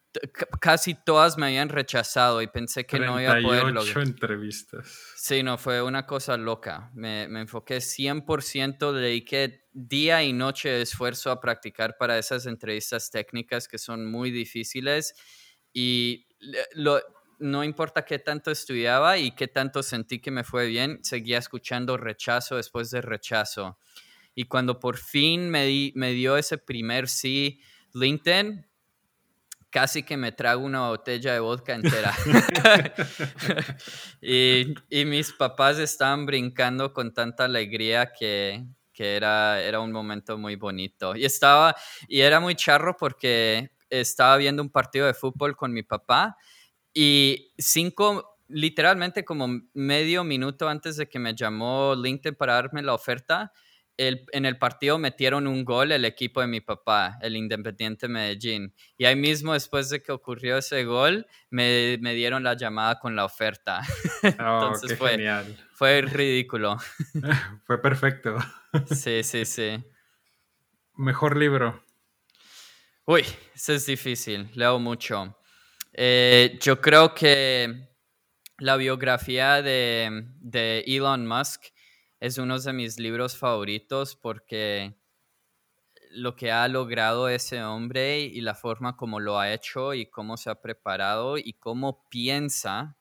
[0.60, 4.06] casi todas me habían rechazado y pensé que no iba a poder lograr.
[4.06, 5.14] entrevistas.
[5.16, 6.90] Sí, no, fue una cosa loca.
[6.92, 13.10] Me, me enfoqué 100%, dediqué día y noche de esfuerzo a practicar para esas entrevistas
[13.10, 15.14] técnicas que son muy difíciles
[15.78, 16.25] y
[17.38, 21.96] no importa qué tanto estudiaba y qué tanto sentí que me fue bien, seguía escuchando
[21.96, 23.78] rechazo después de rechazo.
[24.34, 27.60] Y cuando por fin me, me dio ese primer sí
[27.94, 28.66] LinkedIn,
[29.70, 32.14] casi que me trago una botella de vodka entera.
[34.20, 40.56] y, mis papás estaban brincando con tanta alegría que, que, era, era un momento muy
[40.56, 41.14] bonito.
[41.16, 41.76] Y estaba,
[42.08, 46.36] y era muy charro porque estaba viendo un partido de fútbol con mi papá
[46.92, 52.94] y cinco, literalmente como medio minuto antes de que me llamó LinkedIn para darme la
[52.94, 53.52] oferta,
[53.98, 58.74] el, en el partido metieron un gol el equipo de mi papá, el Independiente Medellín.
[58.98, 63.16] Y ahí mismo, después de que ocurrió ese gol, me, me dieron la llamada con
[63.16, 63.80] la oferta.
[64.40, 65.56] Oh, Entonces fue, genial.
[65.72, 66.76] fue ridículo.
[67.64, 68.36] fue perfecto.
[68.90, 69.82] sí, sí, sí.
[70.94, 71.85] Mejor libro.
[73.08, 75.38] Uy, eso es difícil, leo mucho.
[75.92, 77.88] Eh, yo creo que
[78.58, 81.66] la biografía de, Elon Musk
[82.18, 84.98] es uno de mis libros favoritos porque
[86.10, 90.36] lo que ha logrado ese hombre y la forma como lo ha hecho y cómo
[90.36, 92.96] se ha preparado y cómo piensa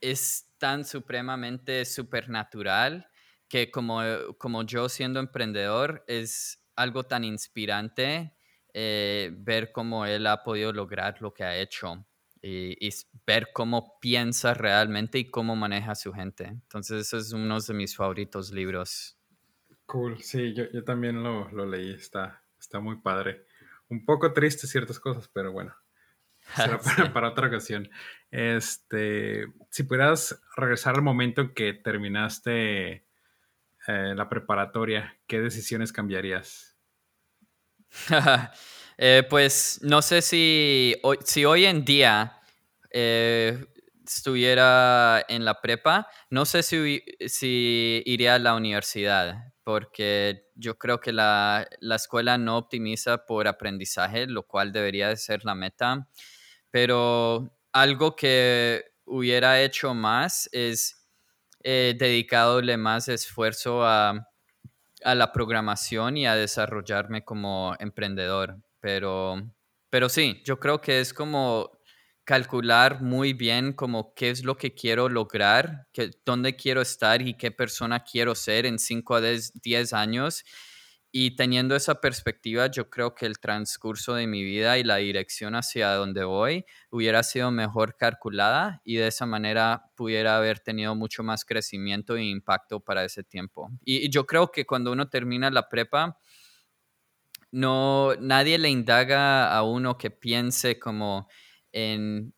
[0.00, 3.08] es tan supremamente supernatural
[3.48, 4.00] que como,
[4.36, 8.34] como yo siendo emprendedor es algo tan inspirante
[8.80, 12.06] eh, ver cómo él ha podido lograr lo que ha hecho
[12.40, 12.88] y,
[13.26, 16.44] ver cómo piensa realmente y cómo maneja a su gente.
[16.44, 19.18] Entonces, ese es uno de mis favoritos libros.
[19.84, 23.46] Cool, sí, yo, yo también lo, lo, leí, está, está muy padre.
[23.88, 25.74] Un poco triste ciertas cosas, pero bueno,
[26.54, 26.78] será
[27.12, 27.90] para, otra ocasión.
[28.30, 32.92] Este, si pudieras regresar al momento en que terminaste
[33.88, 36.67] eh, la preparatoria, ¿qué decisiones cambiarías?
[39.00, 42.40] Eh, pues no sé si hoy, si hoy en día
[42.90, 43.64] eh,
[44.04, 50.98] estuviera en la prepa, no sé si, si iría a la universidad, porque yo creo
[50.98, 56.08] que la, la, escuela no optimiza por aprendizaje, lo cual debería de ser la meta,
[56.72, 61.06] pero algo que hubiera hecho más es
[61.64, 64.27] eh, dedicadole más esfuerzo a,
[65.04, 69.42] a la programación y a desarrollarme como emprendedor, pero,
[69.90, 71.78] pero sí, yo creo que es como
[72.28, 77.32] calcular muy bien como qué es lo que quiero lograr, que, dónde quiero estar y
[77.32, 80.44] qué persona quiero ser en 5 a 10 años.
[81.10, 85.54] Y teniendo esa perspectiva, yo creo que el transcurso de mi vida y la dirección
[85.54, 91.22] hacia donde voy hubiera sido mejor calculada y de esa manera pudiera haber tenido mucho
[91.22, 93.70] más crecimiento e impacto para ese tiempo.
[93.84, 96.18] Y, y yo creo que cuando uno termina la prepa,
[97.50, 101.28] no, nadie le indaga a uno que piense como
[101.72, 102.34] en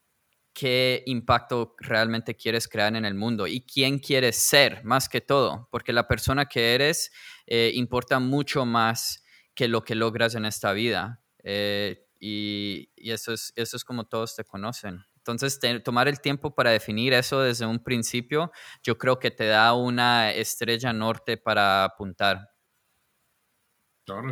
[0.53, 5.69] qué impacto realmente quieres crear en el mundo y quién quieres ser, más que todo,
[5.71, 7.11] porque la persona que eres
[7.47, 9.25] eh, importa mucho más
[9.55, 11.23] que lo que logras en esta vida.
[11.43, 15.05] Eh, y, eso, es, eso es como todos te conocen.
[15.17, 18.51] Entonces, tomar el tiempo para definir eso desde un principio,
[18.83, 22.51] yo creo que te da una estrella norte para apuntar.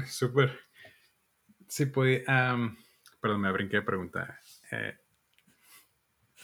[0.06, 0.58] Súper.
[1.68, 2.24] Sí, puede.
[3.20, 4.38] perdón, me brinqué de preguntar.
[4.72, 4.96] Eh,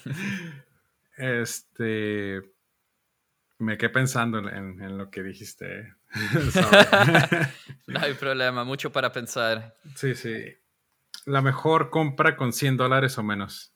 [1.17, 2.43] este.
[3.59, 5.95] Me quedé pensando en, lo que dijiste.
[7.87, 9.77] no hay problema, mucho para pensar.
[9.95, 10.45] Sí, sí.
[11.27, 13.73] La mejor compra con 100 dólares o menos.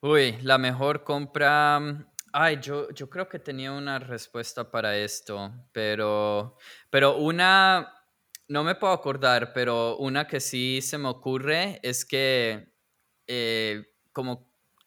[0.00, 2.06] Uy, la mejor compra.
[2.32, 6.56] Ay, yo, yo creo que tenía una respuesta para esto, pero,
[6.90, 7.92] pero una,
[8.48, 12.72] no me puedo acordar, pero una que sí se me ocurre es que
[13.26, 13.84] eh,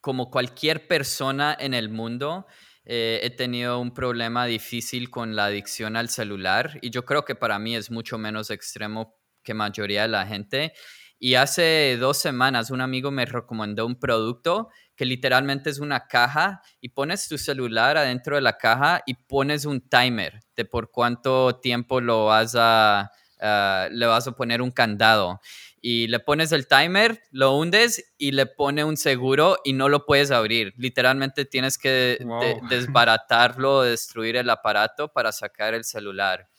[0.02, 2.48] como, cualquier persona en el mundo,
[2.84, 7.36] eh, he tenido un problema difícil con la adicción al celular y yo creo que
[7.36, 10.74] para mí es mucho menos extremo que mayoría de la gente.
[11.20, 16.62] Y hace dos semanas un amigo me recomendó un producto que literalmente es una caja
[16.82, 21.60] y pones tu celular adentro de la caja y pones un timer de por cuánto
[21.60, 23.12] tiempo lo vas a,
[23.42, 25.40] Ah, le vas a poner un candado
[25.82, 30.06] y le pones el timer, lo hundes y le pone un seguro y no lo
[30.06, 30.74] puedes abrir.
[30.78, 32.20] Literalmente tienes que
[32.70, 36.50] desbaratarlo, destruir el aparato para sacar el celular.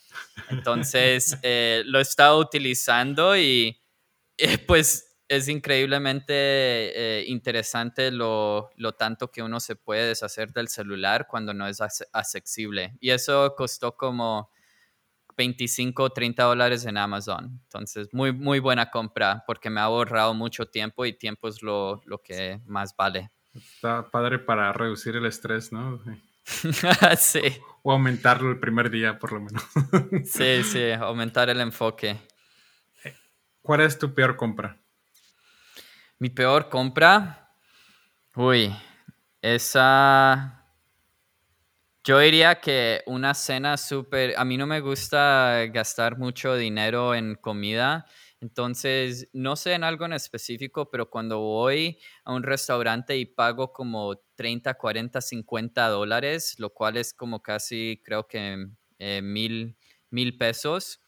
[0.49, 3.81] Entonces eh, lo he estado utilizando y
[4.37, 10.67] eh, pues es increíblemente eh, interesante lo, lo, tanto que uno se puede deshacer del
[10.67, 11.81] celular cuando no es
[12.13, 12.97] accesible.
[12.99, 14.51] Y eso costó como
[15.41, 17.59] 25 30 dólares en Amazon.
[17.65, 22.03] Entonces, muy, muy buena compra porque me ha ahorrado mucho tiempo y tiempo es lo,
[22.05, 23.31] lo que más vale.
[23.55, 25.99] Está padre para reducir el estrés, ¿no?
[27.17, 27.41] sí.
[27.83, 29.65] O aumentarlo el primer día, por lo menos.
[30.27, 32.19] sí, sí, aumentar el enfoque.
[33.63, 34.77] ¿Cuál es tu peor compra?
[36.19, 37.51] Mi peor compra.
[38.35, 38.77] Uy,
[39.41, 40.60] esa
[42.05, 47.35] yo diría que una cena súper, a mí no me gusta gastar mucho dinero en
[47.35, 48.07] comida,
[48.41, 53.73] entonces no sé en algo en específico, pero cuando voy a un restaurante y pago
[53.73, 58.67] como 30, 40, 50 dólares, lo cual es como casi creo que
[58.99, 59.77] eh, mil,
[60.11, 61.00] mil pesos,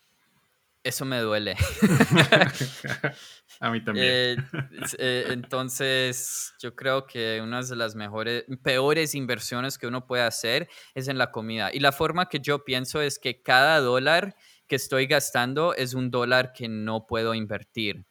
[0.85, 1.57] eso me duele.
[3.61, 4.07] A mí también.
[4.09, 4.37] Eh,
[4.99, 10.69] eh, entonces, yo creo que una de las mejores, peores inversiones que uno puede hacer
[10.95, 11.71] es en la comida.
[11.73, 14.35] Y la forma que yo pienso es que cada dólar
[14.67, 18.05] que estoy gastando es un dólar que no puedo invertir.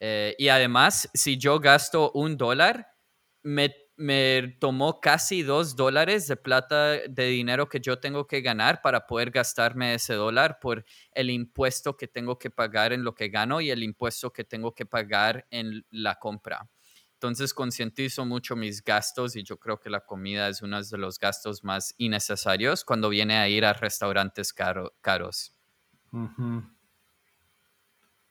[0.00, 2.86] Eh, y además, si yo gasto un dólar,
[3.42, 8.82] me me tomó casi dos dólares de plata de dinero que yo tengo que ganar
[8.82, 13.28] para poder gastarme ese dólar por el impuesto que tengo que pagar en lo que
[13.28, 16.68] gano y el impuesto que tengo que pagar en la compra.
[17.14, 21.18] Entonces concientizo mucho mis gastos y yo creo que la comida es uno de los
[21.18, 25.56] gastos más innecesarios cuando viene a ir a restaurantes caros.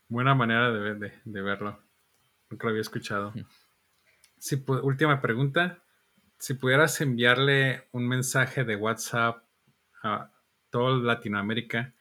[0.08, 1.82] Buena manera de, de, verlo.
[2.52, 3.34] Nunca lo había escuchado
[4.84, 5.84] última pregunta.
[6.38, 9.44] Si pudieras enviarle un mensaje de WhatsApp
[10.04, 10.32] a
[10.70, 11.94] toda Latinoamérica,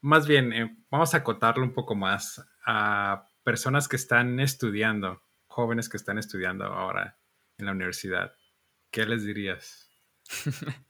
[0.00, 5.88] más bien, eh, vamos a acotarlo un poco más a personas que están estudiando, jóvenes
[5.88, 7.18] que están estudiando ahora
[7.58, 8.34] en la universidad,
[8.90, 9.90] ¿qué les dirías?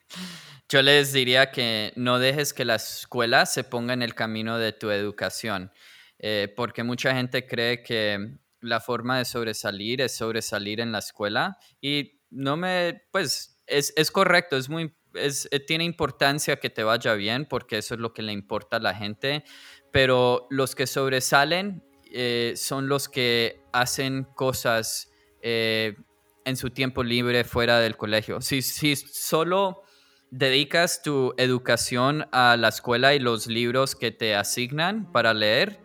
[0.68, 4.72] Yo les diría que no dejes que la escuela se ponga en el camino de
[4.72, 5.72] tu educación,
[6.18, 11.58] eh, porque mucha gente cree que la forma de sobresalir es sobresalir en la escuela
[11.80, 17.14] y no me, pues es, correcto, es muy, es, eh, tiene importancia que te vaya
[17.14, 19.44] bien porque eso es lo que le importa a la gente,
[19.92, 25.10] pero los que sobresalen eh, son los que hacen cosas
[25.42, 25.96] eh,
[26.44, 28.40] en su tiempo libre fuera del colegio.
[28.40, 29.82] Si, si solo
[30.30, 35.80] dedicas tu educación a la escuela y los libros que te asignan para leer,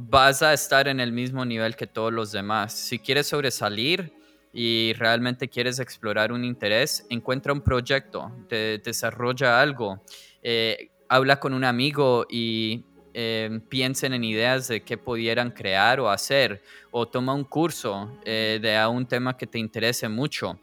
[0.00, 2.72] vas a estar en el mismo nivel que todos los demás.
[2.72, 4.12] Si quieres sobresalir
[4.52, 10.00] y realmente quieres explorar un interés, encuentra un proyecto, desarrolla algo,
[10.40, 16.08] eh, habla con un amigo y eh, piensen en ideas de qué pudieran crear o
[16.08, 20.60] hacer, o toma un curso eh, de un tema que te interese mucho.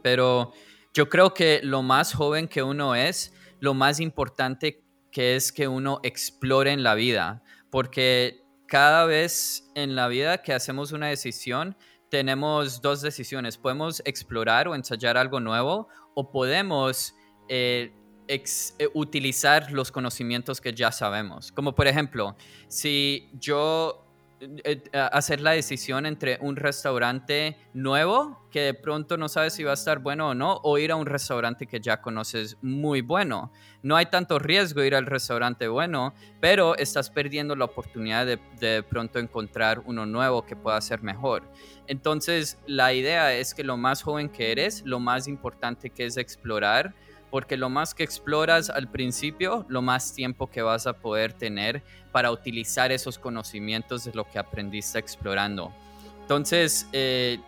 [0.00, 0.52] Pero
[0.92, 4.80] yo creo que lo más joven que uno es, lo más importante
[5.10, 8.43] que es que uno explore en la vida, porque
[8.74, 11.76] cada vez en la vida que hacemos una decisión,
[12.10, 13.56] tenemos dos decisiones.
[13.56, 17.14] Podemos explorar o ensayar algo nuevo o podemos
[17.48, 17.92] eh,
[18.26, 18.42] eh,
[18.92, 21.52] utilizar los conocimientos que ya sabemos.
[21.52, 22.34] Como por ejemplo,
[22.66, 24.03] si yo
[24.92, 29.74] hacer la decisión entre un restaurante nuevo que de pronto no sabes si va a
[29.74, 33.50] estar bueno o no, o ir a un restaurante que ya conoces muy bueno.
[33.82, 38.82] No hay tanto riesgo ir al restaurante bueno, pero estás perdiendo la oportunidad de de
[38.82, 41.42] pronto encontrar uno nuevo que pueda ser mejor.
[41.86, 46.16] Entonces, la idea es que lo más joven que eres, lo más importante que es
[46.16, 46.94] explorar,
[47.34, 51.82] porque lo más que exploras al principio, lo más tiempo que vas a poder tener
[52.12, 55.74] para utilizar esos conocimientos de lo que aprendiste explorando.
[56.20, 57.40] Entonces, eh,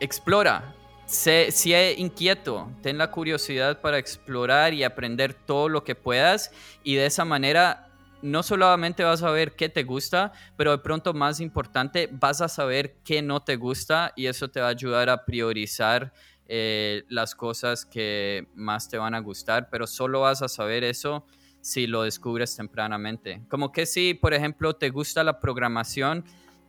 [0.00, 0.74] explora,
[1.04, 6.50] sé, sé inquieto, ten la curiosidad para explorar y aprender todo lo que puedas
[6.82, 7.90] y de esa manera
[8.22, 12.48] no solamente vas a ver qué te gusta, pero de pronto más importante, vas a
[12.48, 16.14] saber qué no te gusta y eso te va a ayudar a priorizar
[16.46, 21.26] eh, las cosas que más te van a gustar, pero solo vas a saber eso
[21.60, 23.42] si lo descubres tempranamente.
[23.48, 26.24] Como que si, por ejemplo, te gusta la programación,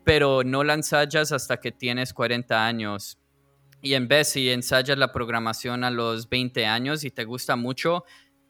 [0.05, 3.19] pero no la ensayas hasta que tienes 40 años.
[3.81, 8.05] Y en vez si ensayas la programación a los 20 años y te gusta mucho,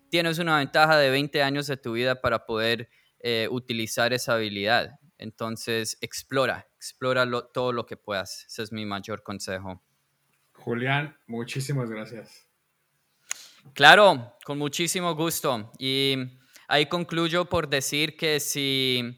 [0.09, 4.99] tienes una ventaja de 20 años de tu vida para poder eh, utilizar esa habilidad.
[5.17, 8.45] Entonces, explora, explora todo lo que puedas.
[8.47, 9.82] Ese es mi mayor consejo.
[10.66, 12.49] Julián, muchísimas gracias.
[13.76, 15.72] Claro, con muchísimo gusto.
[15.78, 16.16] Y
[16.68, 19.16] ahí concluyo por decir que si,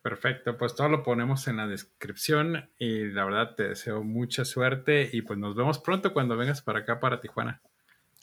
[0.00, 5.10] Perfecto, pues todo lo ponemos en la descripción y la verdad te deseo mucha suerte
[5.12, 7.60] y pues nos vemos pronto cuando vengas para acá, para Tijuana.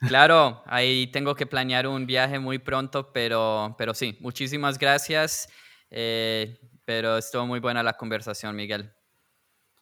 [0.08, 5.50] Claro, ahí tengo que planear un viaje muy pronto, pero, pero sí, muchísimas gracias,
[5.90, 8.94] eh, pero estuvo muy buena la conversación, Miguel.